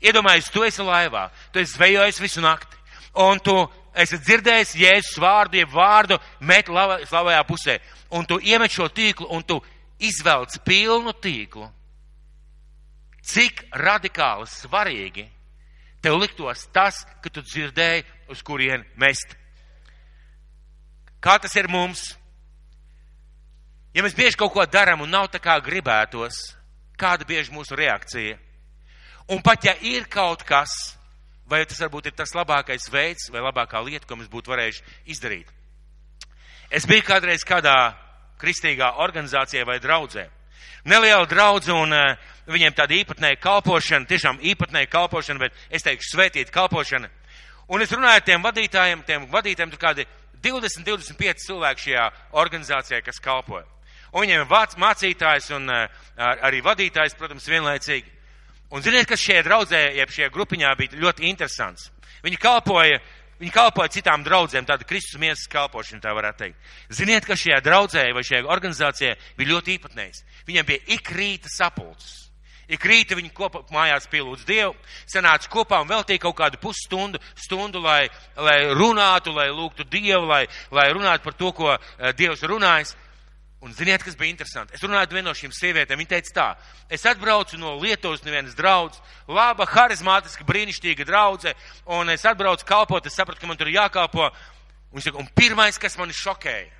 [0.00, 2.76] iedomājies, tu esi laivā, tu esi zvejojis visu nakti,
[3.20, 3.56] un tu
[3.96, 6.68] esi dzirdējis Jēzus vārdu, jeb vārdu met
[7.08, 7.78] slavajā pusē,
[8.10, 9.60] un tu iemet šo tīklu, un tu
[9.98, 11.68] izvelc pilnu tīklu.
[13.26, 15.26] Cik radikāli svarīgi
[16.02, 19.34] tev liktos tas, ka tu dzirdēji, uz kurien mest.
[21.18, 22.12] Kā tas ir mums?
[23.96, 26.52] Ja mēs bieži kaut ko darām un nav tā kā gribētos,
[27.00, 28.36] kāda bieži mūsu reakcija?
[29.32, 30.94] Un pat ja ir kaut kas,
[31.48, 35.50] vai tas varbūt ir tas labākais veids vai labākā lieta, ko mēs būtu varējuši izdarīt.
[36.70, 37.94] Es biju kādreiz kādā
[38.40, 40.26] kristīgā organizācijā vai draudzē.
[40.86, 42.16] Neliela draudze un uh,
[42.50, 47.10] viņiem tāda īpatnēja kalpošana, tiešām īpatnēja kalpošana, bet es teikšu svētīt kalpošana.
[47.70, 50.06] Un es runāju ar tiem vadītājiem, tiem vadītājiem, tur kādi
[50.42, 52.04] 20, 25 cilvēki šajā
[52.42, 53.66] organizācijā, kas kalpoja.
[54.12, 58.14] Un viņiem ir vārds mācītājs un uh, arī vadītājs, protams, vienlaicīgi.
[58.74, 61.90] Un ziniet, kas šajā draudzē, jeb šajā grupiņā bija ļoti interesants.
[62.26, 62.98] Viņi kalpoja
[63.36, 66.70] Viņi kalpoja citām draudzēm, tāda Kristus miesas kalpošana, tā varētu teikt.
[66.96, 70.22] Ziniet, ka šajā draudzē vai šajā organizācijā bija ļoti īpatnējs.
[70.48, 72.22] Viņiem bija ik rīta sapulces.
[72.66, 74.72] Ik rīta viņi kopā mājās pielūdz Dievu,
[75.06, 80.46] sanāca kopā un veltīja kaut kādu pusstundu, stundu, lai, lai runātu, lai lūgtu Dievu, lai,
[80.74, 82.96] lai runātu par to, ko uh, Dievs runājis.
[83.66, 84.76] Un ziniet, kas bija interesanti?
[84.76, 85.98] Es runāju ar vienu no šīm sievietēm.
[85.98, 86.44] Viņa teica tā,
[86.94, 91.50] es atbraucu no Lietuvas nevienas draudzes, laba, harizmātiska, brīnišķīga draudze,
[91.90, 94.30] un es atbraucu kalpot, es sapratu, ka man tur jākalpo.
[94.94, 96.70] Un, saka, un pirmais, kas mani šokēja,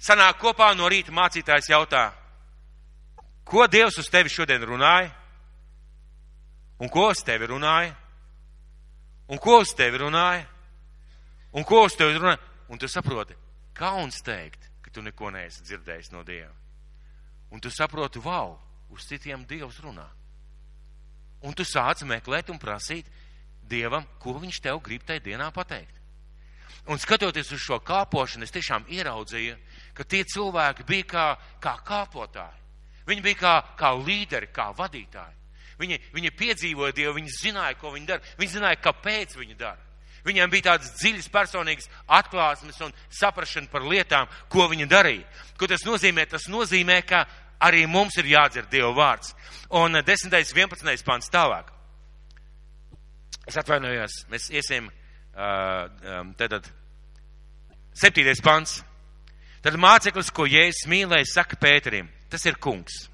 [0.00, 2.06] sanāk kopā no rīta mācītājs jautā,
[3.44, 5.12] ko Dievs uz tevi šodien runāja?
[6.80, 7.92] Un ko uz tevi runāja?
[9.28, 10.48] Un ko uz tevi runāja?
[11.52, 12.40] Un ko uz tevi runāja?
[12.72, 13.36] Un tu saproti,
[13.76, 16.52] kauns teikt tu neko neesi dzirdējis no Dieva.
[17.50, 18.54] Un tu saproti, wow,
[18.94, 20.06] uz citiem Dievs runā.
[21.44, 23.10] Un tu sāc meklēt un prasīt
[23.64, 26.00] Dievam, ko viņš tev grib tajā dienā pateikt.
[26.88, 29.54] Un skatoties uz šo kāpošanu, es tiešām ieraudzīju,
[29.96, 31.24] ka tie cilvēki bija kā,
[31.62, 32.60] kā kāpotāji.
[33.08, 35.40] Viņi bija kā, kā līderi, kā vadītāji.
[35.80, 38.34] Viņi, viņi piedzīvoja Dievu, viņi zināja, ko viņi dara.
[38.38, 39.80] Viņi zināja, kāpēc viņi dara.
[40.24, 45.26] Viņiem bija tādas dziļas personīgas atklāsmes un saprašana par lietām, ko viņi darīja.
[45.60, 46.24] Ko tas nozīmē?
[46.30, 47.26] Tas nozīmē, ka
[47.60, 49.34] arī mums ir jādzird Dieva vārds.
[49.76, 50.32] Un 10.
[50.32, 51.04] 11.
[51.04, 51.68] pāns tālāk.
[53.44, 54.88] Es atvainojos, mēs iesim
[56.40, 56.70] tātad
[57.92, 58.34] 7.
[58.44, 58.80] pāns.
[59.64, 63.06] Tad māceklis, ko Jēzus mīlēja, saka Pēterim, tas ir kungs.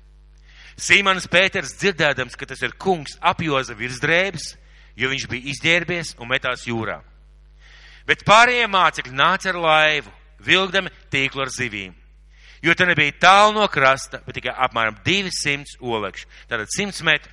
[0.80, 4.54] Sīmanis Pēters dzirdēdams, ka tas ir kungs, apjoza virs drēbes
[4.96, 7.00] jo viņš bija izģērbies un metās jūrā.
[8.06, 11.94] Bet pārējie mācekļi nāca ar laivu, vilkdami tīklu ar zivīm.
[12.60, 17.32] Jo tā nebija tālu no krasta, bet tikai apmēram 200 olekši, tātad 100 metri.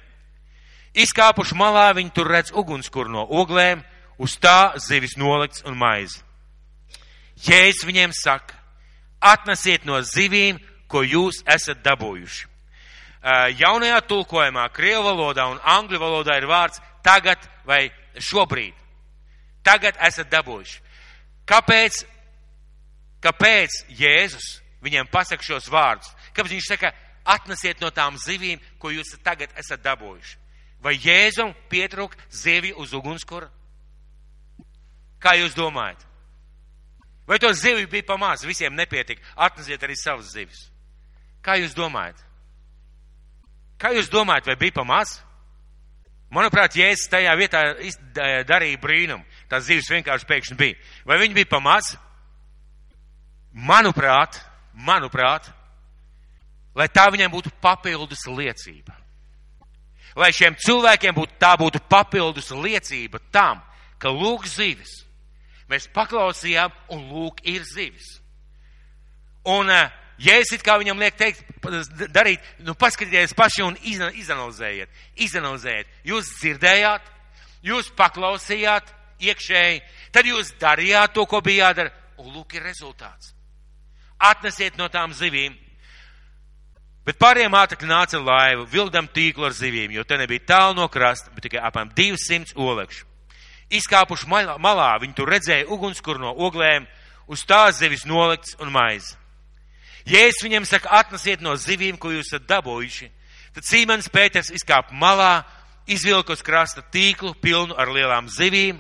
[0.98, 3.84] Izkāpuši malā, viņi tur redz ugunskura no oglēm,
[4.18, 6.24] uz tā zivis nolikts un maizi.
[7.44, 8.56] Jēzus viņiem saka,
[9.22, 12.48] atnesiet no zivīm, ko jūs esat dabūjuši.
[13.60, 17.88] Jaunajā tulkojumā, krievu valodā un angļu valodā ir vārds tagad vai
[18.20, 18.76] šobrīd.
[19.64, 20.80] Tagad esat dabūjuši.
[21.48, 22.02] Kāpēc,
[23.24, 24.48] kāpēc Jēzus
[24.84, 26.12] viņiem pasaka šos vārdus?
[26.36, 26.92] Kāpēc viņš saka,
[27.28, 30.38] atnesiet no tām zivīm, ko jūs tagad esat dabūjuši?
[30.84, 33.50] Vai Jēzum pietrūk zivi uz ugunskura?
[35.20, 36.04] Kā jūs domājat?
[37.28, 39.24] Vai to zivju bija pamāc, visiem nepietika?
[39.36, 40.68] Atnesiet arī savas zivis.
[41.44, 42.20] Kā jūs domājat?
[43.82, 45.18] Kā jūs domājat, vai bija pamāc?
[46.34, 47.62] Manuprāt, Jēzus tajā vietā
[48.48, 49.24] darīja brīnumu.
[49.48, 50.76] Tās dzīves vienkārši pēkšņi bija.
[51.08, 51.96] Vai viņi bija pamats?
[53.54, 54.42] Manuprāt,
[54.76, 55.48] manuprāt,
[56.78, 58.94] lai tā viņiem būtu papildus liecība.
[60.18, 63.62] Lai šiem cilvēkiem būtu, tā būtu papildus liecība tam,
[64.02, 65.06] ka lūk zivis.
[65.72, 68.18] Mēs paklausījām un lūk ir zivis.
[69.48, 69.88] Un uh,
[70.18, 71.44] Jēzus it kā viņam liek teikt,
[72.14, 74.90] darīt, nu paskatieties paši un izanalizējiet.
[75.28, 75.92] Izanalizējiet.
[76.10, 77.12] Jūs dzirdējāt,
[77.68, 78.90] jūs paklausījāt
[79.22, 83.34] iekšēji, tad jūs darījāt to, ko bija jādara, un lūk ir rezultāts.
[84.18, 85.54] Atnesiet no tām zivīm.
[87.06, 91.30] Bet pārējiem ātri nāca laiva, vilkdam tīklu ar zivīm, jo te nebija tālu no krasta,
[91.32, 93.06] bet tikai apmēram 200 olekšu.
[93.78, 96.88] Izkāpuši malā, malā, viņi tur redzēja ugunskura no oglēm,
[97.32, 99.16] uz tās zivis nolikts un maize.
[100.08, 103.10] Jēzus viņiem saka, atnesiet no zivīm, ko jūs esat dabūjuši.
[103.58, 105.42] Tad Sīmens Pēters izkāpa malā,
[105.90, 108.80] izvilka uz krasta tīklu pilnu ar lielām zivīm,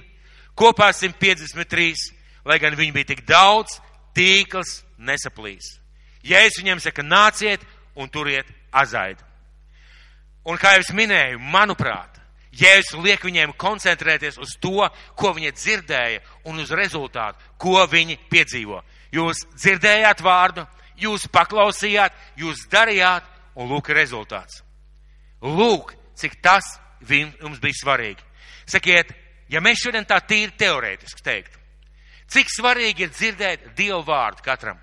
[0.56, 2.06] kopā 153,
[2.48, 3.80] lai gan viņi bija tik daudz,
[4.16, 5.78] tīkls nesaplīs.
[6.24, 7.64] Jēzus viņiem saka, nāciet
[7.96, 9.24] un turiet azaidu.
[10.48, 12.16] Un kā jau es minēju, manuprāt,
[12.58, 14.88] Jēzus liek viņiem koncentrēties uz to,
[15.20, 18.80] ko viņi dzirdēja, un uz rezultātu, ko viņi piedzīvo.
[19.14, 20.64] Jūs dzirdējāt vārdu,
[20.98, 23.26] jūs paklausījāt, jūs darījāt,
[23.58, 24.62] un lūk, rezultāts.
[25.42, 28.26] Lūk, cik tas jums bija svarīgi.
[28.68, 29.14] Sakiet,
[29.50, 31.62] ja mēs šodien tā tīri teorētiski teiktu,
[32.34, 34.82] cik svarīgi ir dzirdēt Dievu vārdu katram?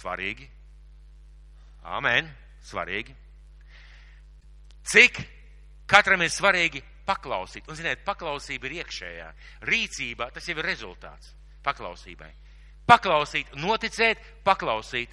[0.00, 0.48] Svarīgi.
[1.84, 2.26] Amen.
[2.64, 3.12] Svarīgi.
[4.88, 5.20] Cik
[5.86, 7.66] Katram ir svarīgi paklausīt.
[7.68, 9.26] Un, ziniet, paklausība ir iekšējā.
[9.68, 12.30] Rīcība, tas jau ir rezultāts paklausībai.
[12.88, 15.12] Paklausīt, noticēt, paklausīt.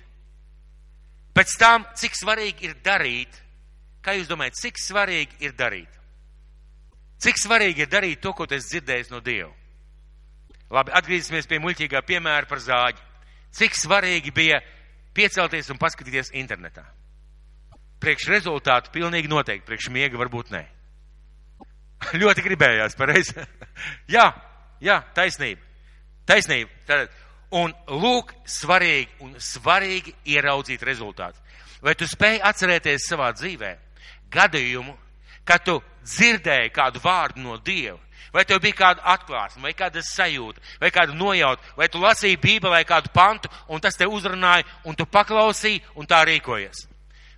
[1.32, 3.38] Pēc tam, cik svarīgi ir darīt,
[4.04, 6.02] kā jūs domājat, cik svarīgi ir darīt?
[7.22, 9.52] Cik svarīgi ir darīt to, ko tu esi dzirdējis no Dieva?
[10.72, 13.02] Labi, atgriezīsimies pie muļķīgā piemēra par zāģi.
[13.56, 14.62] Cik svarīgi bija
[15.16, 16.86] piecelties un paskatīties internetā?
[18.02, 20.64] Priekš rezultātu pilnīgi noteikti, priekš miega varbūt nē.
[22.22, 23.36] Ļoti gribējās, pareizi.
[24.16, 24.26] jā,
[24.82, 25.62] jā, taisnība.
[26.26, 26.72] Taisnība.
[26.88, 27.12] Tad,
[27.52, 31.40] un lūk, svarīgi, un svarīgi ieraudzīt rezultātu.
[31.82, 33.72] Vai tu spēj atcerēties savā dzīvē
[34.32, 34.94] gadījumu,
[35.46, 38.00] kad tu dzirdēji kādu vārdu no Dieva,
[38.32, 42.84] vai tev bija kāda atklāsme, vai kāda sajūta, vai kāda nojauta, vai tu lasīji Bībelē
[42.88, 46.86] kādu pantu, un tas te uzrunāja, un tu paklausīji, un tā rīkojies.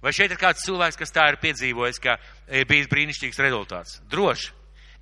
[0.03, 2.17] Vai šeit ir kāds cilvēks, kas tā ir piedzīvojis, ka
[2.51, 4.01] ir bijis brīnišķīgs rezultāts?
[4.11, 4.51] Droši.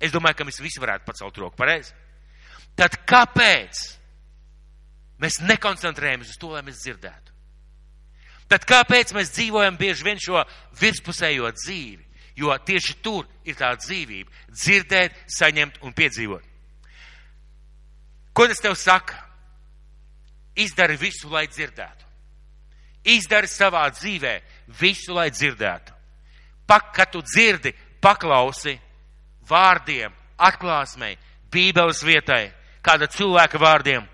[0.02, 1.90] Es domāju, ka mēs visi varētu pacelt roku pareizi.
[2.78, 3.80] Tad kāpēc
[5.22, 7.32] mēs nekoncentrējamies uz to, lai mēs dzirdētu?
[8.52, 10.42] Tad kāpēc mēs dzīvojam bieži vien šo
[10.80, 12.04] virspusējo dzīvi?
[12.36, 14.30] Jo tieši tur ir tā dzīvība-
[14.60, 16.44] dzirdēt, saņemt un piedzīvot.
[18.32, 19.14] Ko tas tev saka?
[20.56, 22.04] Izdari visu, lai dzirdētu.
[23.04, 25.92] Izdari savā dzīvē visu, lai dzirdētu.
[26.66, 28.78] Pak, kad tu dzirdi, paklausi
[29.48, 31.18] vārdiem, atklāsmei,
[31.50, 34.06] bībeles vietai, kāda cilvēka vārdiem,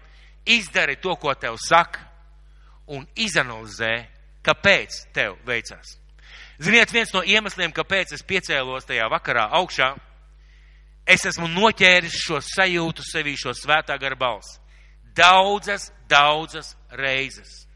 [0.55, 2.05] izdari to, ko tev saka,
[2.89, 4.09] un izanalizē,
[4.45, 5.99] kāpēc tev veicās.
[6.59, 9.93] Ziniet, viens no iemesliem, kāpēc es piecēlos tajā vakarā augšā,
[11.07, 14.59] es esmu noķēris šo sajūtu sevī, šo svētā gara balsi.
[15.15, 17.69] Daudzas, daudzas reizes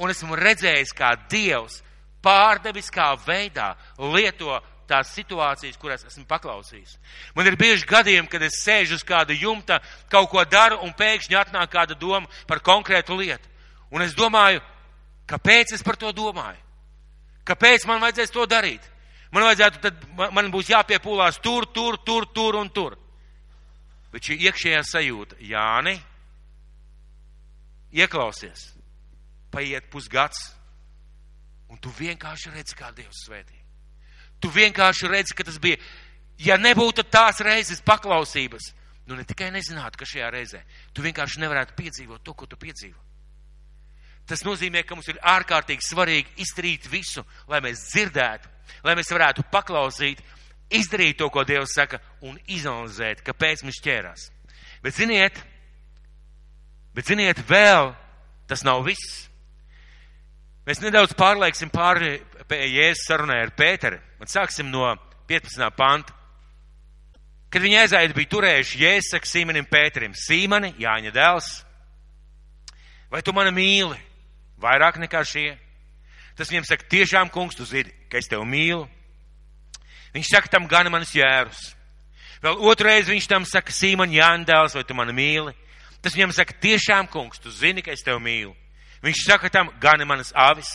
[0.00, 1.80] un esmu redzējis, kā Dievs
[2.24, 3.74] pārdeviskā veidā
[4.12, 4.58] lieto
[4.90, 6.96] tās situācijas, kurās esmu paklausījis.
[7.36, 9.78] Man ir bieži gadījumi, kad es sēžu uz kāda jumta,
[10.10, 13.48] kaut ko daru, un pēkšņi atnāk kāda doma par konkrētu lietu.
[13.94, 14.62] Un es domāju,
[15.30, 16.58] kāpēc es par to domāju?
[17.46, 18.82] Kāpēc man vajadzēs to darīt?
[19.30, 22.98] Man vajadzētu, tad man būs jāpiepūlās tur, tur, tur, tur un tur.
[24.10, 25.94] Bet šī iekšējā sajūta, Jāni,
[27.94, 28.72] ieklausies
[29.54, 30.50] paiet pusgads,
[31.70, 33.59] un tu vienkārši redzi, kā Dievs svētī.
[34.40, 35.76] Tu vienkārši redzi, ka tas bija,
[36.40, 38.70] ja nebūtu tās reizes paklausības,
[39.10, 40.62] nu ne tikai nezinātu, ka šajā reizē,
[40.94, 42.98] tu vienkārši nevarētu piedzīvot to, ko tu piedzīvo.
[44.30, 48.50] Tas nozīmē, ka mums ir ārkārtīgi svarīgi izdarīt visu, lai mēs dzirdētu,
[48.86, 50.20] lai mēs varētu paklausīt,
[50.70, 54.28] izdarīt to, ko Dievs saka, un izanalizēt, kāpēc mums ķērās.
[54.84, 55.40] Bet ziniet,
[56.94, 57.90] bet ziniet, vēl
[58.48, 59.26] tas nav viss.
[60.68, 62.20] Mēs nedaudz pārlieksim pāri
[62.56, 64.86] Jēzus sarunai ar Pēteri un sāksim no
[65.30, 65.70] 15.
[65.76, 66.14] panta.
[67.50, 71.48] Kad viņi aizaida bija turējuši Jēzus saka Sīmanim Pēterim, Sīmani, Jāņa dēls,
[73.10, 73.98] vai tu mani mīli
[74.62, 75.56] vairāk nekā šie?
[76.38, 78.86] Tas viņam saka, tiešām kungs, tu zini, ka es tevi mīlu.
[80.14, 81.74] Viņš saka tam gana manas jērus.
[82.40, 85.52] Vēl otrreiz viņš tam saka, Sīman, Jāņa dēls, vai tu mani mīli?
[86.00, 88.54] Tas viņam saka, tiešām kungs, tu zini, ka es tevi mīlu.
[89.04, 90.70] Viņš saka tam, gani manas avis.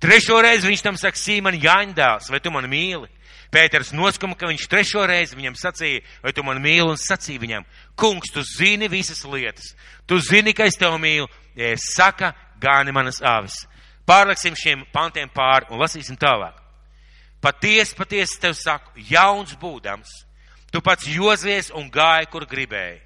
[0.00, 3.10] Trešo reizi viņš tam saka, Sīman Jāņdēls, vai tu mani mīli?
[3.50, 7.66] Pēters noskuma, ka viņš trešo reizi viņam sacīja, vai tu mani mīli, un sacīja viņam,
[7.98, 9.72] kungs, tu zini visas lietas.
[10.06, 11.26] Tu zini, ka es tevi mīlu.
[11.58, 12.30] Ja es saka,
[12.62, 13.56] gani manas avis.
[14.06, 16.54] Pārleksim šiem pantiem pāri un lasīsim tālāk.
[17.42, 20.08] Patiesi, patiesi tev saku, jauns būdams,
[20.70, 23.00] tu pats jozies un gāji, kur gribēji.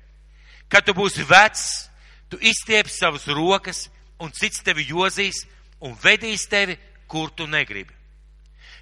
[0.69, 1.89] Kad tu būsi vecs,
[2.29, 3.87] tu izstieps savas rokas
[4.21, 5.45] un cits tevi jozīs
[5.85, 6.77] un vedīs tevi,
[7.09, 7.93] kur tu negribi.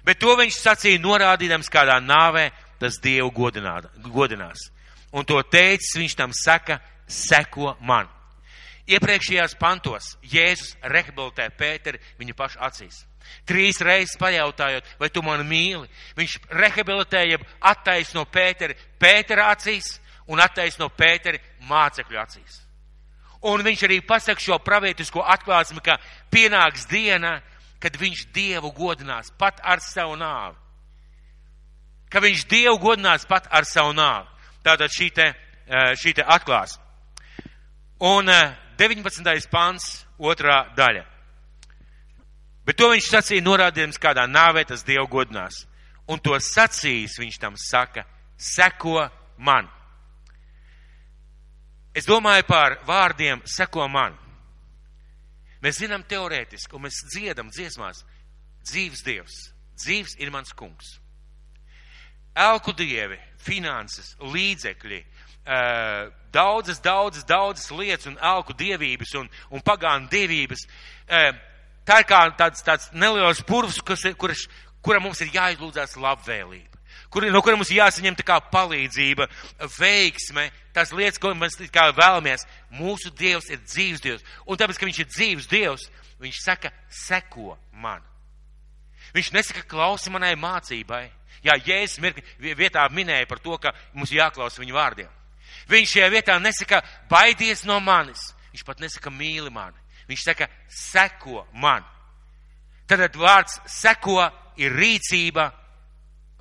[0.03, 4.67] Bet to viņš sacīja norādīdams, kādā nāvē tas Dievu godinās.
[5.13, 8.09] Un to teicis, viņš tam saka, seko man.
[8.89, 13.03] Iepriekšējās pantos Jēzus rehabilitē Pēteri viņa paša acīs.
[13.47, 15.87] Trīs reizes pajautājot, vai tu mani mīli,
[16.17, 17.39] viņš rehabilitēja,
[17.71, 21.39] attaisno Pēteri Pētera acīs un attaisno Pēteri
[21.69, 22.62] mācekļu acīs.
[23.43, 25.97] Un viņš arī pasaka šo pravietisko atklāsmi, ka
[26.31, 27.41] pienāks diena,
[27.83, 30.55] kad viņš Dievu godinās pat ar savu nāvi.
[32.09, 34.29] Ka viņš Dievu godinās pat ar savu nāvi.
[34.63, 35.27] Tātad šī te,
[35.99, 36.79] šī te atklāsme.
[38.03, 38.31] Un
[38.79, 39.49] 19.
[39.51, 41.03] pants, otrā daļa.
[42.63, 45.65] Bet to viņš sacīja norādījums, kādā nāvē tas Dievu godinās.
[46.07, 48.05] Un to sacījis viņš tam saka,
[48.39, 49.03] seko
[49.37, 49.67] man.
[51.93, 54.15] Es domāju par vārdiem seko man.
[55.61, 58.01] Mēs zinām teorētiski, un mēs dziedam dziesmās,
[58.65, 59.35] dzīves Dievs,
[59.77, 60.97] dzīves ir mans kungs.
[62.33, 64.99] Elku dievi, finanses, līdzekļi,
[66.33, 70.65] daudzas, daudzas, daudzas lietas un elku dievības un, un pagānu dievības.
[71.85, 74.47] Tā ir kā tāds, tāds neliels purvs, kas, kurš,
[74.81, 76.72] kura mums ir jāizlūdzās labvēlība
[77.13, 79.27] kur, no kuriem mums jāsaņem tā kā palīdzība,
[79.77, 82.47] veiksme, tās lietas, ko mēs kā vēlamies.
[82.73, 84.25] Mūsu Dievs ir dzīves Dievs.
[84.49, 85.89] Un tāpēc, ka Viņš ir dzīves Dievs,
[86.23, 88.01] Viņš saka, seko man.
[89.13, 91.05] Viņš nesaka, klausi manai mācībai.
[91.43, 95.09] Jā, Jēzus mirkli vietā minēja par to, ka mums jāklausa viņu vārdiem.
[95.69, 96.79] Viņš šajā vietā nesaka,
[97.11, 98.31] baidies no manis.
[98.53, 99.77] Viņš pat nesaka, mīli mani.
[100.07, 101.83] Viņš saka, seko man.
[102.87, 104.21] Tad vārds seko
[104.59, 105.49] ir rīcība,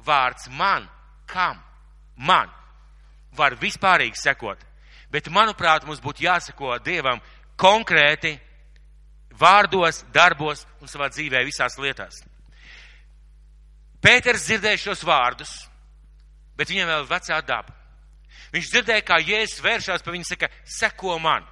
[0.07, 0.89] vārds man,
[1.27, 1.61] kam,
[2.17, 2.51] man,
[3.37, 4.61] var vispārīgi sekot.
[5.13, 7.21] Bet, manuprāt, mums būtu jāseko Dievam
[7.61, 8.37] konkrēti
[9.39, 12.23] vārdos, darbos un savā dzīvē visās lietās.
[14.03, 15.53] Pēters dzirdēja šos vārdus,
[16.59, 17.75] bet viņam vēl vecā daba.
[18.53, 21.47] Viņš dzirdēja, kā Jēzus vēršās pa viņu, saka, seko man.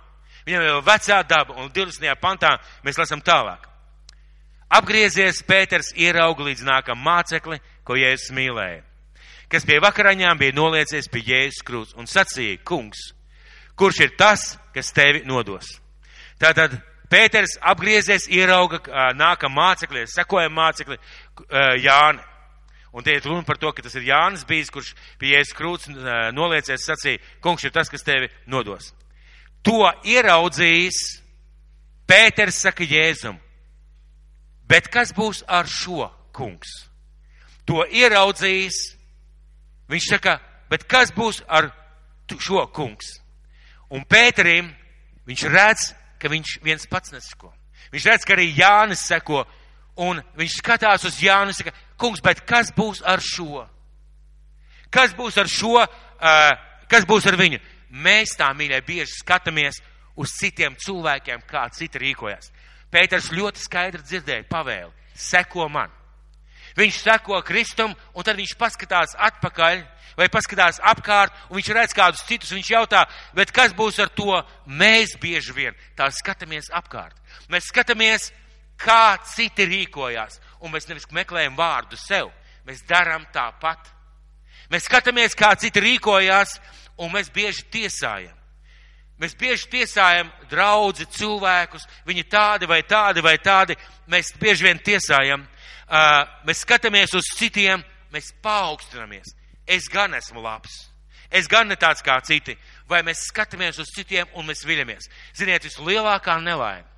[0.45, 2.11] Viņam vēl vecā daba, un 20.
[2.21, 3.69] pantā mēs lasām tālāk.
[4.71, 7.59] Apgriezies, Pēters ierauga līdz nākam mācekli,
[7.91, 8.85] ko Jēzus mīlēja,
[9.51, 13.09] kas pie vakaraņām bija noliecies pie Jēzus krūts un sacīja, kungs,
[13.75, 15.73] kurš ir tas, kas tevi nodos?
[16.39, 16.79] Tātad
[17.11, 18.79] Pēters apgriezies, ierauga
[19.19, 20.95] nākam mācekli, sekoja mācekli
[21.83, 22.23] Jāni.
[22.95, 25.91] Un te ir runa par to, ka tas ir Jānis bijis, kurš pie Jēzus krūts
[26.35, 28.93] noliecies, sacīja, kungs ir tas, kas tevi nodos.
[29.67, 31.01] To ieraudzījis
[32.07, 33.43] Pēters saka Jēzum.
[34.71, 36.90] Bet kas būs ar šo kungs?
[37.71, 38.79] To ieraudzījis.
[39.91, 40.39] Viņš saka,
[40.71, 41.71] bet kas būs ar
[42.31, 43.21] šo kungs?
[43.91, 44.71] Un Pēterim
[45.27, 47.53] viņš redz, ka viņš viens pats neseko.
[47.95, 49.45] Viņš redz, ka arī Jānis seko,
[50.03, 53.65] un viņš skatās uz Jānu un saka, kungs, bet kas būs ar šo?
[54.91, 56.51] Kas būs ar šo, uh,
[56.91, 57.61] kas būs ar viņu?
[57.91, 59.79] Mēs tā, mīļie, bieži skatāmies
[60.19, 62.51] uz citiem cilvēkiem, kā citi rīkojas.
[62.91, 64.93] Pēters ļoti skaidri dzirdēja pavēli-
[65.31, 66.00] seko man.
[66.79, 69.83] Viņš seko Kristum, un tad viņš paskatās atpakaļ,
[70.19, 73.05] vai paskatās apkārt, un viņš redz kādus citus, viņš jautā,
[73.35, 74.39] bet kas būs ar to?
[74.67, 77.17] Mēs bieži vien tā skatāmies apkārt.
[77.51, 78.31] Mēs skatāmies,
[78.81, 82.31] kā citi rīkojās, un mēs nevis meklējam vārdu sev,
[82.67, 83.91] mēs darām tāpat.
[84.71, 86.59] Mēs skatāmies, kā citi rīkojās,
[87.01, 88.37] un mēs bieži tiesājam.
[89.21, 93.75] Mēs bieži tiesājam draudzi cilvēkus, viņi tādi vai tādi vai tādi,
[94.09, 95.60] mēs bieži vien tiesājam, uh,
[96.47, 97.83] mēs skatāmies uz citiem,
[98.15, 99.35] mēs paaugstinamies.
[99.67, 100.89] Es gan esmu labs,
[101.31, 102.57] es gan ne tāds kā citi,
[102.89, 105.11] vai mēs skatāmies uz citiem un mēs viļamies.
[105.39, 106.89] Ziniet, vislielākā nelaime.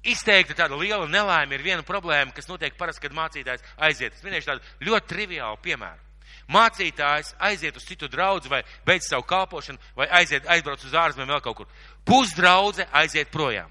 [0.00, 4.14] Izteikti tāda liela nelaime ir viena problēma, kas notiek parasti, kad mācītājs aiziet.
[4.16, 6.10] Es minēšu tādu ļoti triviālu piemēru
[6.50, 11.42] mācītājs aiziet uz citu draugu vai beidz savu kalpošanu, vai aiziet, aizbrauc uz ārzemēm vēl
[11.44, 11.68] kaut kur.
[12.06, 13.70] Pusdraudze aiziet projām.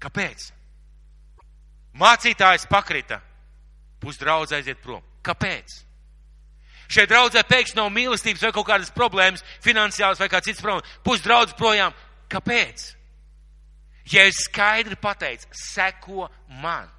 [0.00, 0.50] Kāpēc?
[1.94, 3.20] Mācītājs pakrita,
[4.02, 5.02] pusdraudze aiziet prom.
[5.24, 5.82] Kāpēc?
[6.90, 10.98] Šai draudzē pēkšņi nav mīlestības vai kaut kādas problēmas, finansiālas vai kā cits problēmas.
[11.06, 11.94] Pusdraudze projām.
[12.30, 12.90] Kāpēc?
[14.12, 16.28] Ja es skaidri pateicu, seko
[16.60, 16.90] man.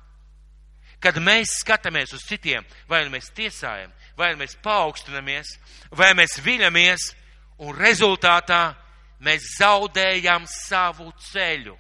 [1.04, 5.52] Kad mēs skatāmies uz citiem, vai nu mēs tiesājam, vai mēs paaugstinamies,
[5.94, 7.12] vai mēs viļamies,
[7.62, 8.74] un rezultātā
[9.22, 11.76] mēs zaudējam savu ceļu.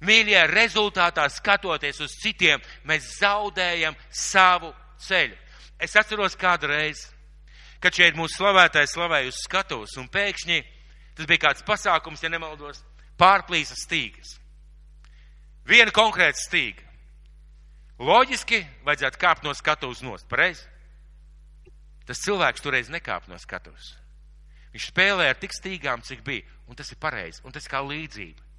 [0.00, 4.72] Mīļie, rezultātā skatoties uz citiem, mēs zaudējam savu
[5.04, 5.36] ceļu.
[5.80, 7.08] Es atceros kādu reizi,
[7.80, 10.60] kad šeit mūsu slavētājs slavēja uz skatuves, un pēkšņi
[11.16, 12.80] tas bija kāds pasākums, ja nemaldos,
[13.20, 14.38] pārplīsa stīgas.
[15.68, 16.86] Viena konkrēta stīga.
[18.00, 20.64] Loģiski vajadzētu kāpt no skatuves nost, pareizi?
[22.08, 23.92] Tas cilvēks toreiz nekāp no skatuves.
[24.72, 28.49] Viņš spēlē ar tik stīgām, cik bija, un tas ir pareizi, un tas kā līdzība.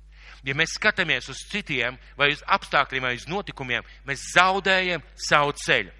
[0.47, 5.91] Ja mēs skatāmies uz citiem, vai uz apstākļiem, vai uz notikumiem, mēs zaudējam savu ceļu.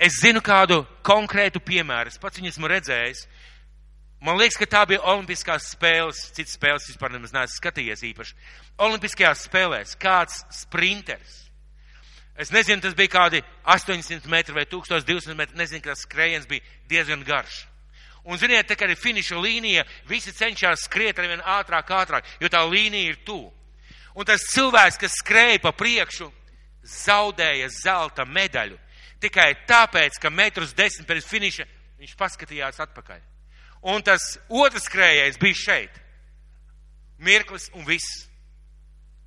[0.00, 3.26] Es zinu kādu konkrētu piemēru, es pats viņu esmu redzējis.
[4.24, 8.36] Man liekas, ka tā bija Olimpiskās spēles, citas spēles vispār nemaz neesmu skatījies īpaši.
[8.84, 11.46] Olimpiskajās spēlēs kāds sprinters.
[12.40, 16.64] Es nezinu, tas bija kādi 800 metri vai 1200 metri, nezinu, ka tas skrējiens bija
[16.88, 17.66] diezgan garš.
[18.24, 22.48] Un, ziniet, te, kad ir finiša līnija, visi cenšas skriet ar vien ātrāk, ātrāk, jo
[22.52, 23.48] tā līnija ir tuvu.
[24.14, 26.30] Un tas cilvēks, kas skrēja pa priekšu,
[26.82, 28.78] zaudēja zelta medaļu.
[29.20, 31.66] Tikai tāpēc, ka metrus desmit pirms finiša
[32.00, 33.20] viņš paskatījās atpakaļ.
[33.92, 36.00] Un tas otrs skrējējs bija šeit.
[37.20, 38.26] Mirklis un viss.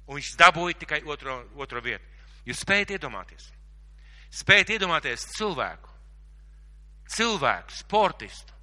[0.07, 2.03] Un viņš dabūja tikai otro, otro vietu.
[2.45, 3.47] Jūs spējat iedomāties?
[4.33, 5.91] Spējat iedomāties cilvēku,
[7.13, 8.55] cilvēku, sportistu,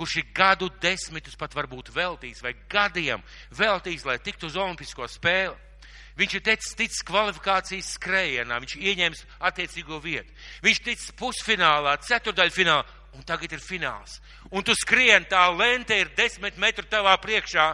[0.00, 3.20] kurš ir gadu desmitus pat varbūt veltījis vai gadiem
[3.52, 5.58] veltījis, lai tiktu uz olimpisko spēli.
[6.20, 10.32] Viņš ir teicis, ticis kvalifikācijas skrējienā, viņš ieņēmis attiecīgo vietu.
[10.64, 12.82] Viņš ticis pusfinālā, ceturdaļfinālā,
[13.16, 14.18] un tagad ir fināls.
[14.50, 17.68] Un tu skrien, tā lente ir desmit metru tavā priekšā,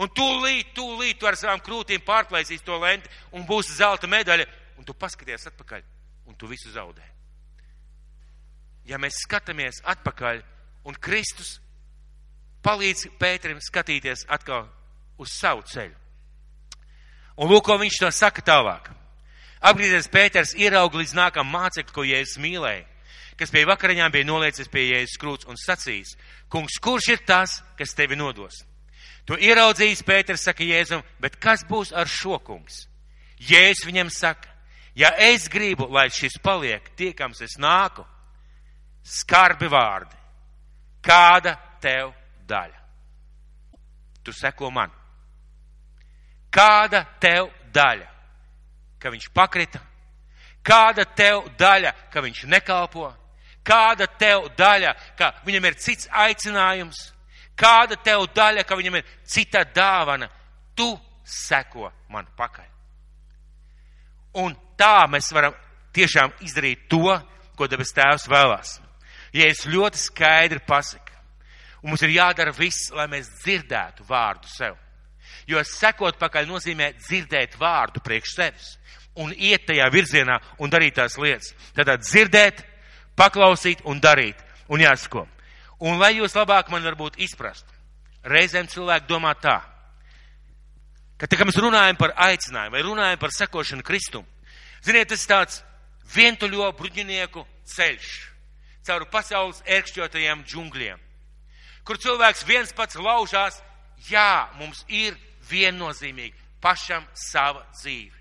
[0.00, 4.46] un tūlīt, tūlīt tu ar savām krūtīm pārplēsīs to lenti, un būs zelta medaļa,
[4.78, 5.82] un tu paskaties atpakaļ,
[6.28, 7.04] un tu visu zaudē.
[8.88, 10.42] Ja mēs skatāmies atpakaļ,
[10.88, 11.58] un Kristus
[12.62, 14.68] palīdz Pēterim skatīties atkal
[15.18, 15.94] uz savu ceļu.
[17.42, 18.90] Un lūk, ko viņš to saka tālāk.
[19.62, 22.84] Apgriezies Pēters ieraug līdz nākam mācekli, ko Jēzus mīlēja,
[23.38, 26.16] kas pie vakariņām bija noliecis pie Jēzus krūts un sacījis,
[26.50, 28.64] kungs, kurš ir tas, kas tevi nodos?
[29.30, 32.86] To ieraudzījis Pēters, saka Jēzum, bet kas būs ar šo kungs?
[33.38, 34.50] Jēzus viņam saka,
[34.98, 38.04] ja es gribu, lai šis paliek tiekams, es nāku,
[39.06, 40.18] skarbi vārdi,
[41.02, 42.12] kāda tev
[42.48, 42.80] daļa?
[44.22, 44.90] Tu seko man.
[46.52, 48.08] Kāda tev daļa?
[49.02, 49.80] Ka viņš pakrita?
[50.62, 53.08] Kāda tev daļa, ka viņš nekalpo?
[53.66, 57.00] Kāda tev daļa, ka viņam ir cits aicinājums?
[57.58, 60.28] Kāda tev daļa, ka viņam ir cita dāvana?
[60.74, 60.88] Tu
[61.24, 62.68] seko man pakaļ.
[64.42, 65.54] Un tā mēs varam
[65.92, 67.18] tiešām izdarīt to,
[67.56, 68.78] ko debes tēvs vēlās.
[69.32, 71.01] Ja es ļoti skaidri pasaku,
[71.82, 74.78] un mums ir jādara viss, lai mēs dzirdētu vārdu sev.
[75.46, 78.76] Jo sekot pakaļ nozīmē dzirdēt vārdu priekš sevis
[79.18, 81.52] un iet tajā virzienā un darīt tās lietas.
[81.76, 82.62] Tātad dzirdēt,
[83.18, 84.38] paklausīt un darīt.
[84.72, 85.26] Un jāsako.
[85.82, 87.66] Un lai jūs labāk man varbūt izprast,
[88.24, 89.58] reizēm cilvēki domā tā,
[91.18, 94.24] ka tā kā mēs runājam par aicinājumu vai runājam par sekošanu Kristum,
[94.86, 95.58] ziniet, tas tāds
[96.14, 97.42] vientuļo bruģinieku
[97.74, 98.12] ceļš
[98.86, 101.02] caur pasaules ērkšķotajiem džungļiem,
[101.84, 103.60] kur cilvēks viens pats laužās,
[104.08, 105.16] jā, mums ir
[105.50, 108.14] viennozīmīgi pašam sava dzīve.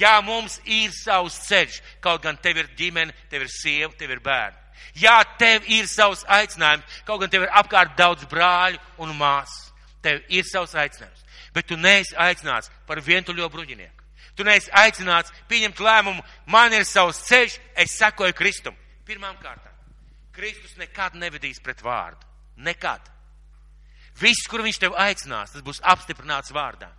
[0.00, 4.22] Jā, mums ir savs ceļš, kaut gan tev ir ģimene, tev ir sieva, tev ir
[4.24, 4.56] bērni.
[4.96, 9.70] Jā, tev ir savs aicinājums, kaut gan tev ir apkārt daudz brāļu un māsas.
[10.02, 11.24] Tev ir savs aicinājums,
[11.54, 14.06] bet tu neesi aicināts par vientuļo bruģinieku.
[14.38, 18.76] Tu neesi aicināts pieņemt lēmumu, man ir savs ceļš, es sekoju Kristum.
[19.04, 19.74] Pirmām kārtām,
[20.32, 22.29] Kristus nekad nevedīs pret vārdu.
[22.60, 23.06] Nekad.
[24.20, 26.90] Viss, kur viņš tev aicinās, tas būs apstiprināts vārdā.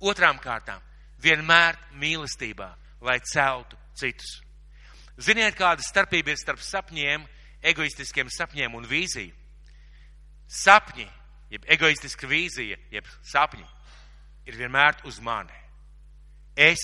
[0.00, 0.80] Otrām kārtām,
[1.20, 2.70] vienmēr mīlestībā,
[3.04, 4.38] lai celtu citus.
[5.20, 7.26] Ziniet, kāda starpība ir starp sapņiem,
[7.60, 9.34] egoistiskiem sapņiem un vīziju?
[10.50, 11.04] Sapņi,
[11.52, 13.66] jeb egoistiska vīzija, jeb sapņi,
[14.48, 15.54] ir vienmēr uz mani.
[16.56, 16.80] Es,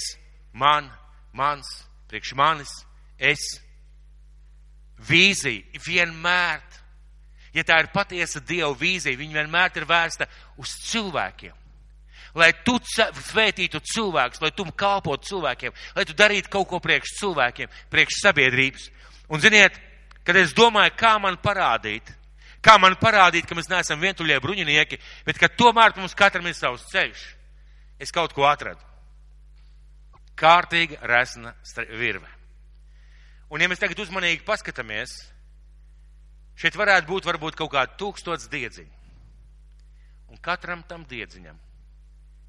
[0.53, 0.91] man,
[1.33, 1.69] mans,
[2.11, 2.73] priekš manis,
[3.19, 3.43] es.
[5.09, 6.63] Vīzija vienmēr
[7.57, 10.29] ja tā ir patiesa Dieva vīzija, viņa vienmēr ir vērsta
[10.61, 11.55] uz cilvēkiem.
[12.37, 17.71] Lai tu svētītu cilvēkus, lai tu kalpotu cilvēkiem, lai tu darītu kaut ko priekš cilvēkiem,
[17.93, 18.91] priekš sabiedrības.
[19.33, 19.79] Un ziniet,
[20.27, 22.11] kad es domāju, kā man parādīt,
[22.61, 26.85] kā man parādīt, ka mēs neesam vientuļie bruņinieki, bet ka tomēr mums katram ir savs
[26.93, 27.23] ceļš,
[28.05, 28.83] es kaut ko atradu.
[30.37, 31.55] Kārtīga resna
[31.97, 32.29] virve.
[33.49, 35.23] Un ja mēs tagad uzmanīgi paskatāmies,
[36.57, 38.93] Šeit varētu būt varbūt kaut kādi tūkstots diedziņi.
[40.33, 41.59] Un katram tam diedziņam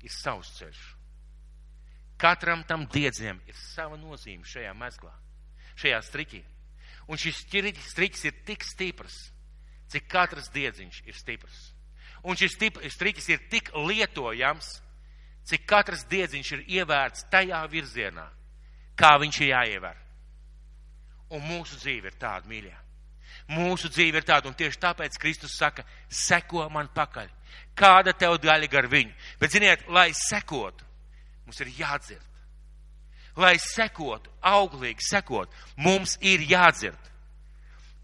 [0.08, 0.84] ir savs ceļš.
[2.18, 5.12] Katram tam diedziņam ir sava nozīme šajā mezglā,
[5.78, 6.42] šajā striķī.
[7.08, 9.18] Un šis striķis ir tik stiprs,
[9.92, 11.60] cik katrs diedziņš ir stiprs.
[12.24, 12.58] Un šis
[12.96, 14.72] striķis ir tik lietojams,
[15.48, 18.26] cik katrs diedziņš ir ievērts tajā virzienā,
[18.98, 20.04] kā viņš ir jāievēr.
[21.38, 22.87] Un mūsu dzīve ir tāda, mīļā.
[23.48, 27.30] Mūsu dzīve ir tāda, un tieši tāpēc Kristus saka, seko man pakaļ.
[27.78, 29.14] Kāda tev daļa gar viņu?
[29.40, 30.84] Bet, ziniet, lai sekotu,
[31.46, 32.26] mums ir jādzird.
[33.38, 37.00] Lai sekotu, auglīgi sekot, mums ir jādzird.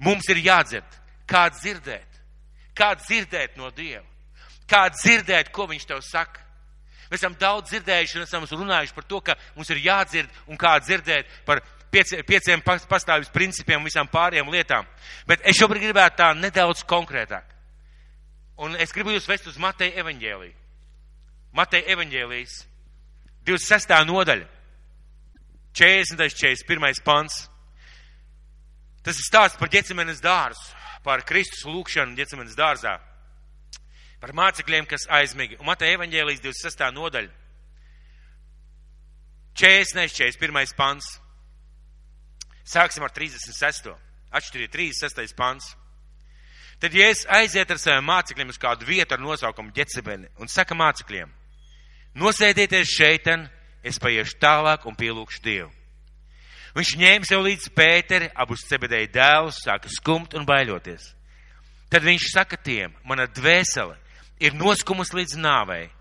[0.03, 0.95] Mums ir jādzird,
[1.29, 2.19] kā dzirdēt,
[2.77, 4.05] kā dzirdēt no Dieva,
[4.69, 6.41] kā dzirdēt, ko Viņš tev saka.
[7.11, 10.77] Mēs esam daudz dzirdējuši un esam runājuši par to, ka mums ir jādzird un kā
[10.81, 11.61] dzirdēt par
[11.93, 14.87] pieciem, pieciem pastāvības principiem un visām pārējām lietām.
[15.29, 17.45] Bet es šobrīd gribētu tā nedaudz konkrētāk.
[18.63, 20.53] Un es gribu jūs vest uz Mateja evaņģēliju.
[21.53, 22.59] Mateja evaņģēlijas
[23.45, 23.95] 26.
[24.09, 24.49] nodaļa,
[25.77, 26.29] 40.
[26.33, 27.01] 41.
[27.05, 27.47] pants.
[29.03, 30.61] Tas ir stāsts par ģecemenes dārzu,
[31.03, 32.97] par Kristus lūkšanu ģecemenes dārzā
[34.23, 35.57] par mācekļiem, kas aizmigi.
[35.59, 36.85] Un Mateja evaņģēlijas 26.
[36.95, 37.31] nodaļa.
[39.59, 40.13] 40.
[40.15, 40.77] 41.
[40.77, 41.09] pants.
[42.63, 43.91] Sāksim ar 36.
[44.33, 45.35] Atšķiriet 36.
[45.37, 45.73] pants.
[46.79, 50.75] Tad, ja es aiziet ar saviem mācekļiem uz kādu vietu ar nosaukumu Ģecebeni un saka
[50.75, 51.29] mācekļiem,
[52.19, 53.45] nosēdieties šeiten,
[53.83, 55.69] es paiešu tālāk un pielūkšu Dievu.
[56.73, 61.11] Viņš ņēma sev līdz Pēteri, abus cebedēja dēlus, sāka skumt un baiļoties.
[61.93, 63.93] Tad viņš saka tiem, mana dvēsele
[64.41, 65.91] ir noskumus līdz nāvei.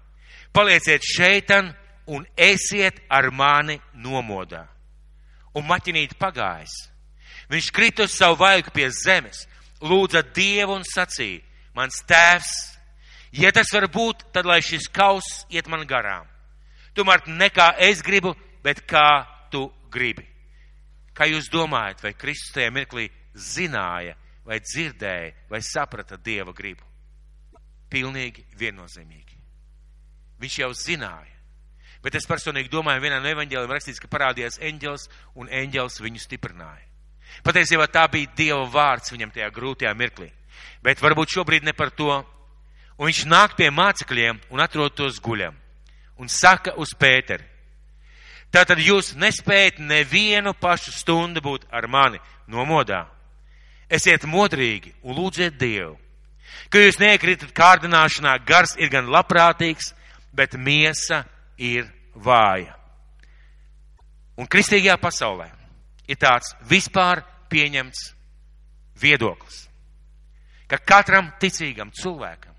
[0.53, 1.75] Palieciet šeitan
[2.09, 4.65] un esiet ar mani nomodā.
[5.59, 6.75] Un maķinīt pagājis.
[7.53, 9.45] Viņš krita uz savu vaigu pie zemes,
[9.85, 11.43] lūdza Dievu un sacīja,
[11.77, 12.53] mans tēvs,
[13.37, 16.29] ja tas var būt, tad lai šis kauss iet man garām.
[16.97, 18.35] Tomēr ne kā es gribu,
[18.65, 20.25] bet kā tu gribi.
[21.13, 24.17] Kā jūs domājat, vai Kristus tajā mirklī zināja,
[24.49, 26.93] vai dzirdēja, vai saprata Dieva gribu?
[27.93, 29.37] pilnīgi viennozīmīgi.
[30.41, 31.32] Viņš jau zināja.
[32.03, 36.89] Bet es personīgi domāju, vienā no evaņģēliem rakstīts, ka parādījās eņģels un eņģels viņu stiprināja.
[37.47, 40.29] Patiesībā tā bija Dieva vārds viņam tajā grūtajā mirklī.
[40.83, 42.11] Bet varbūt šobrīd ne par to.
[42.99, 45.55] Un viņš nāk pie mācekļiem un atrod tos guļam.
[46.19, 47.47] Un saka uz Pēteri.
[48.53, 53.07] Tātad jūs nespējat nevienu pašu stundu būt ar mani nomodā.
[53.89, 55.97] Esiet modrīgi un lūdziet Dievu,
[56.69, 59.95] ka jūs neiekrītat kārdināšanā, gars ir gan labprātīgs,
[60.37, 61.23] bet miesa
[61.63, 62.75] ir vāja.
[64.41, 65.49] Un kristīgajā pasaulē
[66.11, 68.09] ir tāds vispār pieņemts
[69.03, 69.67] viedoklis,
[70.67, 72.57] ka katram ticīgam cilvēkam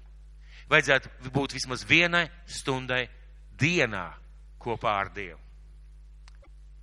[0.70, 3.08] vajadzētu būt vismaz vienai stundai
[3.60, 4.08] dienā
[4.62, 5.40] kopā ar Dievu.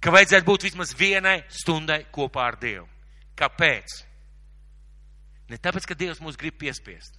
[0.00, 2.86] Ka vajadzētu būt vismaz vienai stundai kopā ar Dievu.
[3.36, 3.96] Kāpēc?
[5.50, 7.16] Ne tāpēc, ka Dievs mūs grib piespiest.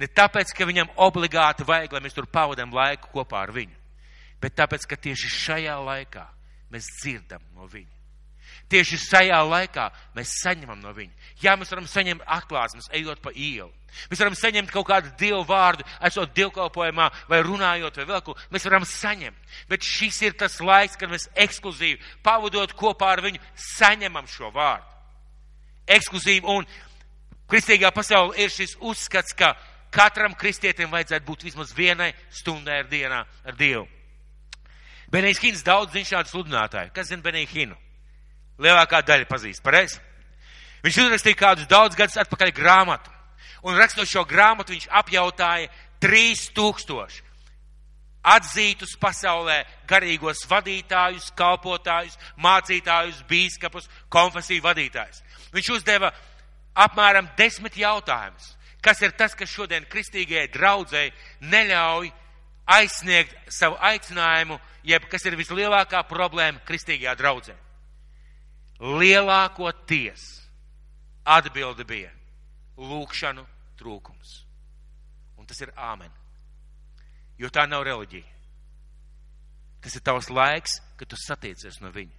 [0.00, 3.79] Ne tāpēc, ka viņam obligāti vajag, lai mēs tur pavadām laiku kopā ar viņu.
[4.40, 6.26] Bet tāpēc, ka tieši šajā laikā
[6.72, 8.00] mēs dzirdam no viņa.
[8.70, 11.12] Tieši šajā laikā mēs saņemam no viņa.
[11.42, 13.70] Jā, mēs varam saņemt atklāsmes, ejot pa ielu.
[14.10, 18.36] Mēs varam saņemt kaut kādu dievu vārdu, esot dievkalpojumā vai runājot vai vēl ko.
[18.54, 19.56] Mēs varam saņemt.
[19.70, 23.42] Bet šis ir tas laiks, kad mēs ekskluzīvi pavadot kopā ar viņu,
[23.74, 24.86] saņemam šo vārdu.
[25.90, 26.68] Ekskluzīvi un
[27.50, 29.56] Kristīgā pasaulē ir šis uzskats, ka
[29.90, 33.88] katram kristietim vajadzētu būt vismaz vienai stundai ar dienā ar Dievu.
[35.10, 36.92] Benijs Hins daudz zina šādu sludinātāju.
[36.94, 37.78] Kas zina Beniju Hinu?
[38.60, 39.98] Lielākā daļa pazīst, pareizi?
[40.84, 43.10] Viņš uzrakstīja kādus daudz gadus atpakaļ grāmatu.
[43.66, 45.68] Un rakstot šo grāmatu, viņš apjautāja
[46.00, 47.26] 3000
[48.20, 55.22] atzītus pasaulē garīgos vadītājus, kalpotājus, mācītājus, bīskapus, konfesiju vadītājus.
[55.52, 56.12] Viņš uzdeva
[56.76, 58.54] apmēram desmit jautājumus.
[58.80, 61.12] Kas ir tas, kas šodien kristīgajai draudzēji
[61.52, 62.12] neļauj
[62.70, 67.56] aizsniegt savu aicinājumu, jeb kas ir vislielākā problēma kristīgajā draudzē?
[68.80, 70.26] Lielākoties
[71.28, 72.12] atbilde bija
[72.80, 73.44] lūkšanu
[73.80, 74.40] trūkums.
[75.36, 76.10] Un tas ir āmen.
[77.40, 78.38] Jo tā nav reliģija.
[79.80, 82.16] Tas ir tavs laiks, kad tu satiecies no viņa.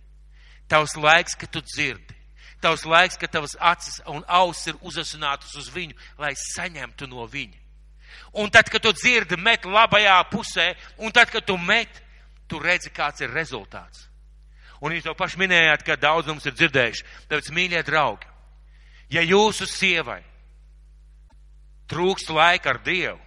[0.69, 2.21] Tavs laiks, kad tu dzirdi
[2.61, 7.57] tavs laiks, ka tavas acis un auss ir uzasinātas uz viņu, lai saņemtu no viņa.
[8.33, 10.71] Un tad, kad tu dzirdi, met labajā pusē,
[11.03, 12.01] un tad, kad tu met,
[12.47, 14.07] tu redzi, kāds ir rezultāts.
[14.81, 17.07] Un jūs jau paši minējāt, ka daudz mums ir dzirdējuši.
[17.29, 18.29] Tāpēc, mīļie draugi,
[19.13, 20.21] ja jūsu sievai
[21.91, 23.19] trūkst laika ar Dievu,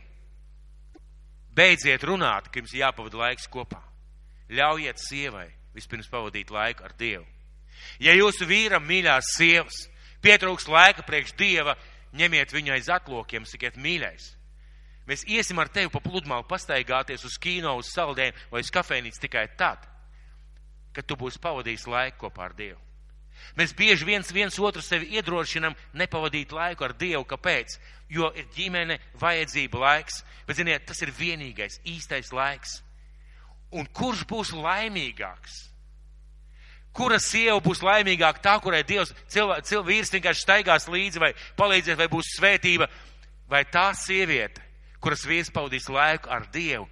[1.55, 3.83] beidziet runāt, ka jums jāpavada laiks kopā.
[4.51, 7.27] Ļaujiet sievai vispirms pavadīt laiku ar Dievu.
[8.03, 9.85] Ja jūsu vīram mīļās sievas
[10.25, 11.77] pietrūks laika priekš dieva,
[12.17, 14.31] ņemiet viņu aiz atlokiem, sakiet mīļais.
[15.09, 19.49] Mēs iesim ar tevi pa pludmali pastaigāties uz kino, uz saldēm vai uz kafejnīcu tikai
[19.59, 19.85] tad,
[20.97, 22.81] kad tu būsi pavadījis laiku kopā ar Dievu.
[23.59, 27.25] Mēs bieži viens, viens otru sevi iedrošinam nepavadīt laiku ar Dievu.
[27.29, 27.77] Kāpēc?
[28.09, 32.79] Jo ir ģimene, vajadzība laiks, bet ziniet, tas ir vienīgais īstais laiks.
[33.75, 35.57] Un kurš būs laimīgāks?
[36.95, 38.43] Kura sieva būs laimīgāka?
[38.43, 42.87] Tā, kurai Dievs, cilvē, cilvē, vīrs vienkārši staigās līdzi vai palīdzēs, vai būs svētība,
[43.51, 44.63] vai tā sieviete,
[45.05, 46.89] kuras vīrs pavadīs laiku ar Dievu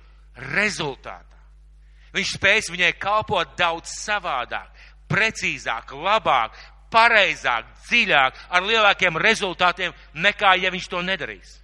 [0.52, 1.38] rezultātā.
[2.12, 4.68] Viņš spēs viņai kalpot daudz savādāk,
[5.08, 6.56] precīzāk, labāk,
[6.92, 11.56] pareizāk, dziļāk, ar lielākiem rezultātiem nekā, ja viņš to nedarīs.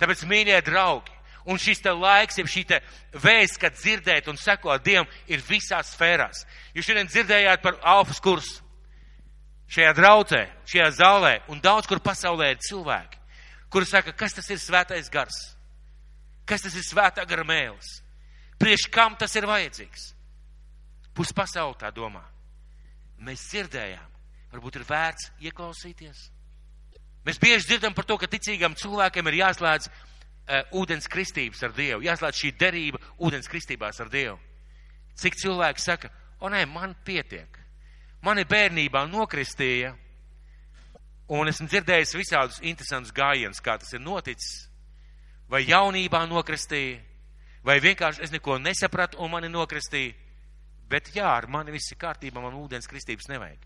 [0.00, 1.12] Tāpēc, mīļie draugi,
[1.48, 2.80] un šis te laiks, ja šī te
[3.20, 6.44] vēsts, kad dzirdēt un sekot Dievam, ir visās sfērās.
[6.76, 8.62] Jūs šodien dzirdējāt par alfas kursu.
[9.72, 13.18] Šajā draudzē, šajā zālē un daudz kur pasaulē ir cilvēki,
[13.72, 15.55] kuri saka, kas tas ir svētais gars,
[16.46, 18.00] kas tas ir svētā gara mēlis,
[18.60, 20.12] priekš kam tas ir vajadzīgs.
[21.16, 22.22] Pus pasauli tā domā.
[23.24, 24.08] Mēs dzirdējām,
[24.52, 26.26] varbūt ir vērts ieklausīties.
[27.26, 32.04] Mēs bieži dzirdam par to, ka ticīgam cilvēkiem ir jāslēdz uh, ūdens kristības ar Dievu,
[32.06, 34.36] jāslēdz šī derība ūdens kristībās ar Dievu.
[35.16, 37.58] Cik cilvēki saka, o nē, man pietiek.
[38.22, 39.94] Mani bērnībā nokristīja,
[41.32, 44.66] un esmu dzirdējis visādus interesantus gājienus, kā tas ir noticis.
[45.50, 46.98] Vai jaunībā nokristīja,
[47.66, 50.14] vai vienkārši es neko nesapratu un mani nokristīja.
[50.86, 53.62] Bet jā, ar mani viss ir kārtībā, man ūdens kristības nevajag.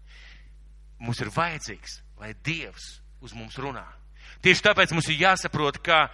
[1.00, 3.84] Mums ir vajadzīgs, lai Dievs uz mums runā.
[4.44, 6.06] Tieši tāpēc mums ir jāsaprot, ka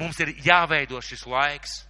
[0.00, 1.82] mums ir jāveido šis laiks.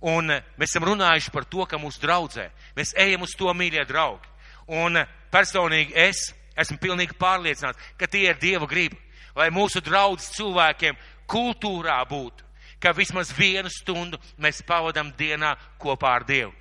[0.00, 4.30] Un mēs esam runājuši par to, ka mūsu draudzē mēs ejam uz to mīļie draugi.
[4.70, 4.96] Un
[5.32, 8.96] personīgi es esmu pilnīgi pārliecināts, ka tie ir Dieva griba,
[9.36, 10.96] lai mūsu draudzes cilvēkiem
[11.30, 12.46] kultūrā būtu,
[12.80, 16.54] ka vismaz vienu stundu mēs pavadam dienā kopā ar Dievu.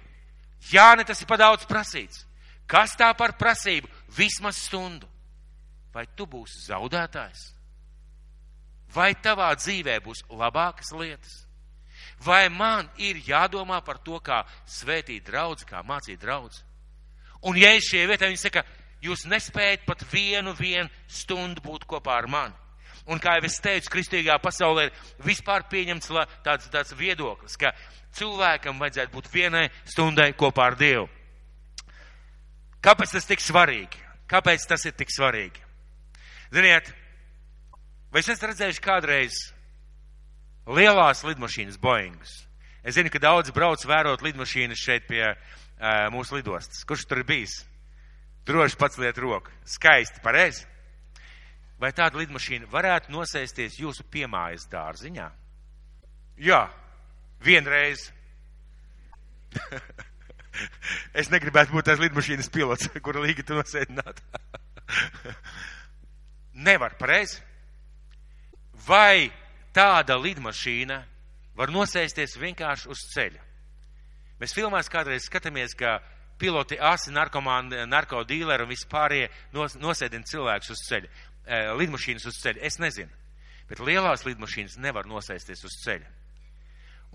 [0.72, 2.26] Jā, ne tas ir par daudz prasīts.
[2.70, 3.88] Kas tā par prasību?
[4.14, 5.08] Vismaz stundu.
[5.94, 7.54] Vai tu būsi zaudētājs?
[8.94, 11.46] Vai tavā dzīvē būs labākas lietas?
[12.26, 16.64] Vai man ir jādomā par to, kā svētīt draudz, kā mācīt draudz?
[17.48, 18.66] Un ja es šie vietā, viņi saka,
[19.02, 22.58] jūs nespējat pat vienu, vienu stundu būt kopā ar mani.
[23.10, 26.12] Un kā jau es teicu, kristīgā pasaulē ir vispār pieņemts
[26.46, 27.74] tāds, tāds viedoklis, ka
[28.18, 31.08] cilvēkam vajadzētu būt vienai stundai kopā ar Dievu.
[32.86, 34.06] Kāpēc tas tik svarīgi?
[34.30, 35.66] Kāpēc tas ir tik svarīgi?
[36.54, 36.94] Ziniet,
[38.14, 39.40] vai es esmu redzējuši kādreiz
[40.70, 42.36] lielās lidmašīnas Boeingas?
[42.86, 46.86] Es zinu, ka daudz brauc vērot lidmašīnas šeit pie uh, mūsu lidostas.
[46.88, 47.60] Kurš tur ir bijis?
[48.48, 49.52] Droši pats liet roku.
[49.68, 50.64] Skaisti, pareizi.
[51.80, 55.30] Vai tāda lidmašīna varētu nosēsties jūsu piemājas dārziņā?
[56.44, 56.66] Jā,
[57.44, 58.10] vienreiz.
[61.20, 64.20] es negribētu būt tās lidmašīnas pilots, kura līga tu nosēdināt.
[66.68, 67.40] Nevar, pareizi?
[68.88, 69.30] Vai
[69.76, 71.00] tāda lidmašīna
[71.56, 73.44] var nosēsties vienkārši uz ceļa?
[74.40, 76.00] Mēs filmās kādreiz skatāmies, ka
[76.40, 81.10] piloti asi, narkomāni, narkodīleri un vispārējie nos, nosēdina cilvēkus uz ceļa,
[81.50, 82.64] lidmašīnas uz ceļa.
[82.68, 83.12] Es nezinu,
[83.70, 86.10] bet lielās lidmašīnas nevar nosēsties uz ceļa.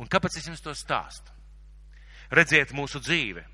[0.01, 1.31] Un kāpēc es jums to stāstu?
[2.35, 3.45] Redziet mūsu dzīve.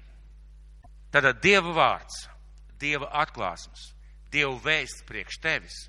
[1.13, 2.23] Tātad Dieva vārds,
[2.81, 3.91] Dieva atklāsmes,
[4.33, 5.81] Dieva vēsts priekš tevis,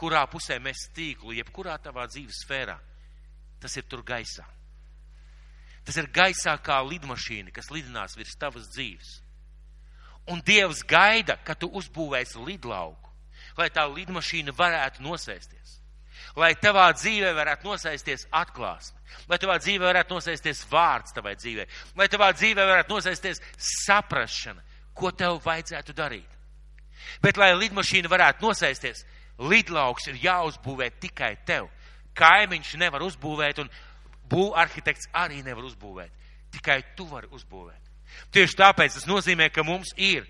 [0.00, 2.78] kurā pusē mēs tīklu, jebkurā tavā dzīves sfērā,
[3.62, 4.46] tas ir tur gaisā.
[5.84, 9.20] Tas ir gaisā kā lidmašīna, kas lidinās virs tavas dzīves.
[10.30, 13.11] Un Dievs gaida, ka tu uzbūvēsi lidlauku,
[13.58, 15.82] lai tā lidmašīna varētu nosēsties
[16.36, 18.98] lai tavā dzīvē varētu nosaisties atklāsme,
[19.28, 21.66] lai tavā dzīvē varētu nosaisties vārds tavai dzīvē,
[21.98, 23.42] lai tavā dzīvē varētu nosaisties
[23.84, 24.62] saprašana,
[24.94, 26.28] ko tev vajadzētu darīt.
[27.22, 29.04] Bet, lai lidmašīna varētu nosaisties,
[29.42, 31.68] lidlauks ir jāuzbūvē tikai tev.
[32.16, 33.70] Kaimiņš nevar uzbūvēt un
[34.28, 36.12] būv arhitekts arī nevar uzbūvēt.
[36.52, 37.80] Tikai tu vari uzbūvēt.
[38.32, 40.28] Tieši tāpēc tas nozīmē, ka mums ir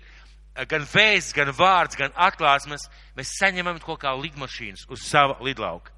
[0.69, 2.87] gan vēsts, gan vārds, gan atklāsmes,
[3.17, 5.93] mēs saņemam kaut kā lidmašīnas uz sava lidlauka.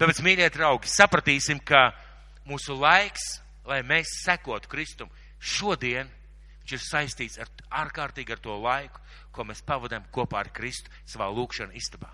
[0.00, 1.90] Tāpēc, mīļie draugi, sapratīsim, ka
[2.48, 6.08] mūsu laiks, lai mēs sekotu Kristum, šodien
[6.60, 7.50] viņš ir saistīts ar
[7.84, 9.00] ārkārtīgi ar to laiku,
[9.32, 12.10] ko mēs pavadām kopā ar Kristu savā lūkšana istabā.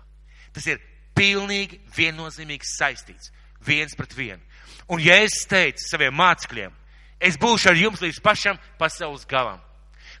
[0.53, 0.81] Tas ir
[1.17, 3.31] pilnīgi viennozīmīgi saistīts
[3.65, 4.41] viens pret vienu.
[4.89, 6.73] Un ja es teicu saviem mācekļiem,
[7.19, 9.61] es būšu ar jums līdz pašam pasaules galam,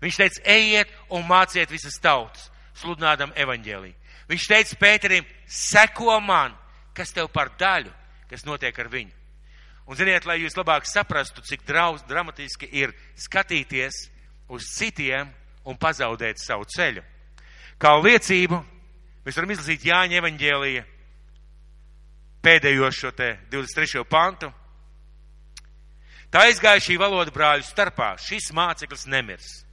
[0.01, 3.93] Viņš teica, ejiet un māciet visas tautas, sludinādam evaņģēlī.
[4.27, 6.53] Viņš teica Pēterim, seko man,
[6.93, 7.91] kas tev par daļu,
[8.29, 9.13] kas notiek ar viņu.
[9.87, 14.09] Un ziniet, lai jūs labāk saprastu, cik drauz, dramatiski ir skatīties
[14.51, 15.31] uz citiem
[15.67, 17.03] un pazaudēt savu ceļu.
[17.79, 18.59] Kā liecību
[19.23, 20.83] mēs varam izlasīt Jāņa evaņģēlija
[22.43, 24.03] pēdējo šo te 23.
[24.09, 24.51] pantu.
[26.31, 28.15] Tā aizgāja šī valoda brāļu starpā.
[28.19, 29.66] Šis māceklis nemirs.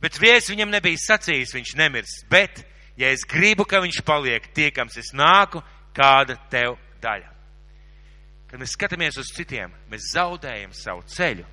[0.00, 2.14] Bet viesis viņam nebija sacījis, viņš nemirs.
[2.30, 2.62] Bet,
[2.96, 5.60] ja es gribu, ka viņš paliek tiekams, es nāku,
[5.96, 7.28] kāda tev daļa.
[8.50, 11.44] Kad mēs skatāmies uz citiem, mēs zaudējam savu ceļu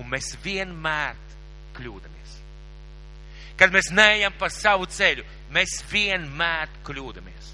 [0.00, 1.18] un mēs vienmēr
[1.76, 2.36] kļūdamies.
[3.60, 7.50] Kad mēs neejam pa savu ceļu, mēs vienmēr kļūdamies.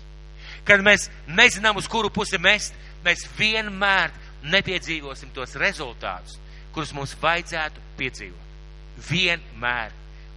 [0.67, 4.15] Kad mēs nezinām, uz kuru pusi mest, mēs vienmēr
[4.47, 6.39] nepiedzīvosim tos rezultātus,
[6.75, 8.55] kurus mums vajadzētu piedzīvot.
[9.11, 9.95] Vienmēr.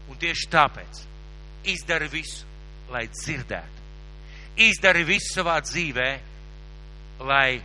[0.09, 1.03] Un tieši tāpēc
[1.69, 2.45] izdari visu,
[2.89, 3.77] lai dzirdētu.
[4.59, 6.09] Izdari visu savā dzīvē,
[7.29, 7.59] lai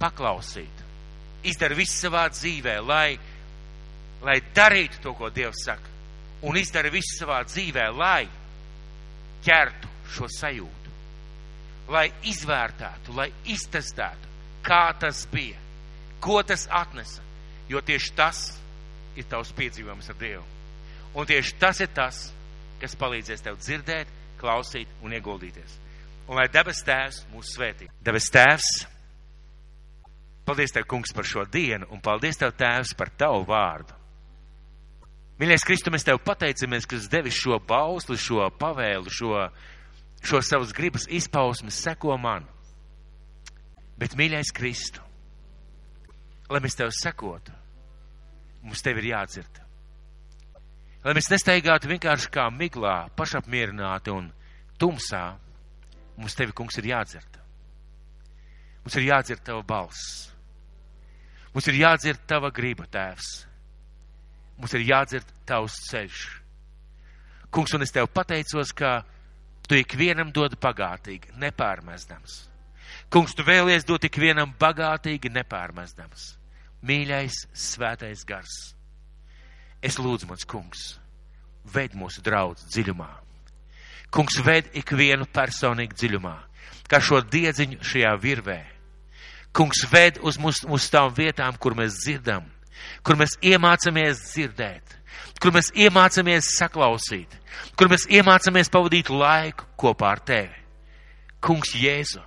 [0.00, 0.82] paklausīt.
[1.46, 3.16] Izdara visu savā dzīvē, lai,
[4.22, 5.90] lai darītu to, ko Dievs saka.
[6.42, 8.24] Un izdara visu savā dzīvē, lai
[9.46, 10.94] ķertu šo sajūtu.
[11.92, 14.30] Lai izvērtētu, lai iztestētu,
[14.64, 15.58] kā tas bija,
[16.22, 17.22] ko tas atnesa.
[17.70, 18.42] Jo tieši tas
[19.18, 20.44] ir tavs piedzīvojums ar Dievu.
[21.12, 22.24] Un tieši tas ir tas,
[22.80, 24.08] kas palīdzēs tev dzirdēt,
[24.40, 25.78] klausīt un ieguldīties.
[26.30, 27.90] Un lai debes tēvs mūs svētī.
[28.02, 28.70] Debes tēvs
[30.44, 33.94] Paldies Tev, Kungs, par šo dienu, un paldies Tev, Tēvs, par Tavu vārdu.
[35.38, 39.46] Mīļais Kristu, mēs Tev pateicamies, ka devi šo bausli, šo pavēlu, šo,
[40.22, 42.46] šo savas gribas izpausmes seko man.
[43.98, 45.02] Bet, mīļais Kristu,
[46.50, 47.54] lai mēs Tev sekotu,
[48.66, 49.62] mums Tev ir jādzird.
[51.02, 54.28] Lai mēs nesteigātu vienkārši kā miglā, pašapmierināti un
[54.78, 55.24] tumsā,
[56.16, 57.40] mums Tevi, Kungs, ir jādzird.
[58.84, 60.32] Mums ir jādzird Tava balss.
[61.52, 63.32] Mums ir jādzird tava griba, tēvs.
[64.56, 66.20] Mums ir jādzird tavs ceļš.
[67.52, 69.02] Kungs, un es tev pateicos, ka
[69.68, 72.38] tu ikvienam dod bagātīgi, nepārmestams.
[73.12, 76.30] Kungs, tu vēlies dot ikvienam bagātīgi, nepārmestams.
[76.88, 78.72] Mīļais, svētais gars.
[79.82, 80.84] Es lūdzu, mans kungs,
[81.74, 83.10] ved mūsu draudz dziļumā.
[84.12, 86.36] Kungs, ved ikvienu personīgi dziļumā,
[86.90, 88.60] kā šo diedziņu šajā virvē
[89.52, 92.46] Kungs ved uz mums, uz tām vietām, kur mēs dzirdam,
[93.04, 94.94] kur mēs iemācāmies dzirdēt,
[95.44, 97.36] kur mēs iemācāmies saklausīt,
[97.76, 100.56] kur mēs iemācāmies pavadīt laiku kopā ar tevi.
[101.44, 102.22] Kungs Jēzu,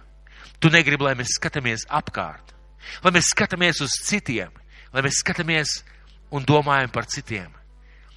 [0.62, 2.54] tu negribi, lai mēs skatāmies apkārt,
[3.02, 4.54] lai mēs skatāmies uz citiem,
[4.94, 5.80] lai mēs skatāmies
[6.32, 7.52] un domājam par citiem.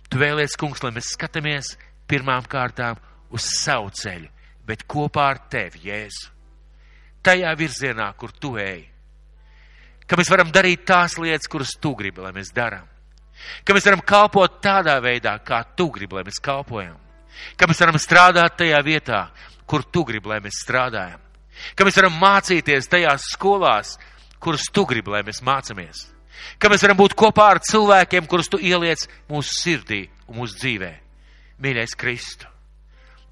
[0.08, 1.74] Tu vēlies, kungs, lai mēs skatāmies
[2.08, 2.96] pirmām kārtām
[3.34, 4.30] uz savu ceļu,
[4.64, 6.30] bet kopā ar tevi, Jēzu.
[7.22, 8.86] Tajā virzienā, kur tu ej
[10.08, 12.86] ka mēs varam darīt tās lietas, kuras tu gribi, lai mēs darām.
[13.64, 16.96] Ka mēs varam kalpot tādā veidā, kā tu gribi, lai mēs kalpojam.
[17.60, 19.28] Ka mēs varam strādāt tajā vietā,
[19.68, 21.20] kur tu gribi, lai mēs strādājam.
[21.76, 23.96] Ka mēs varam mācīties tajās skolās,
[24.42, 26.06] kuras tu gribi, lai mēs mācāmies.
[26.58, 30.92] Ka mēs varam būt kopā ar cilvēkiem, kurus tu ieliec mūsu sirdī un mūsu dzīvē.
[31.62, 32.46] Mīļais Kristu,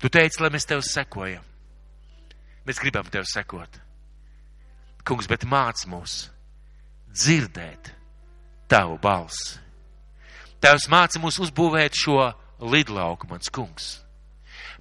[0.02, 1.44] tu teici, lai mēs tev sekojam.
[2.66, 3.78] Mēs gribam tev sekot.
[5.06, 6.24] Kungs, bet māc mūs
[7.14, 7.92] dzirdēt
[8.66, 9.60] tavu balsi.
[10.60, 12.18] Tēvs māca mums uzbūvēt šo
[12.58, 13.86] lidlauku, mans kungs.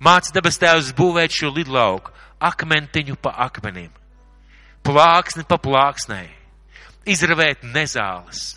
[0.01, 2.13] Māca debes tēvs būvēt šo lidlauku
[2.43, 3.91] akmentiņu pa akmenim,
[4.83, 6.27] plāksni pa plāksnei,
[7.05, 8.55] izravēt nezāles,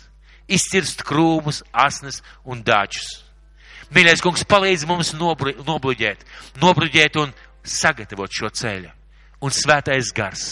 [0.49, 3.23] izcirst krūmus, asnes un dačus.
[3.93, 6.25] Mīļais kungs, palīdz mums nobluģēt,
[6.61, 7.33] nobluģēt un
[7.65, 8.91] sagatavot šo ceļu.
[9.39, 10.43] Un svētais gars,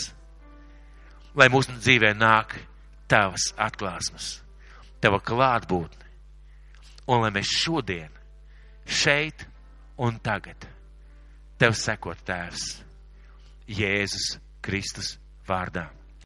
[1.36, 2.56] lai mūsu dzīvē nāk
[3.12, 4.38] tavas atklāsmes,
[5.04, 6.06] tava klātbūtne.
[7.08, 8.10] Un lai mēs šodien,
[8.88, 9.46] šeit
[10.04, 10.66] un tagad,
[11.60, 12.66] tev sekot tēvs
[13.68, 15.16] Jēzus Kristus
[15.48, 15.88] vārdā.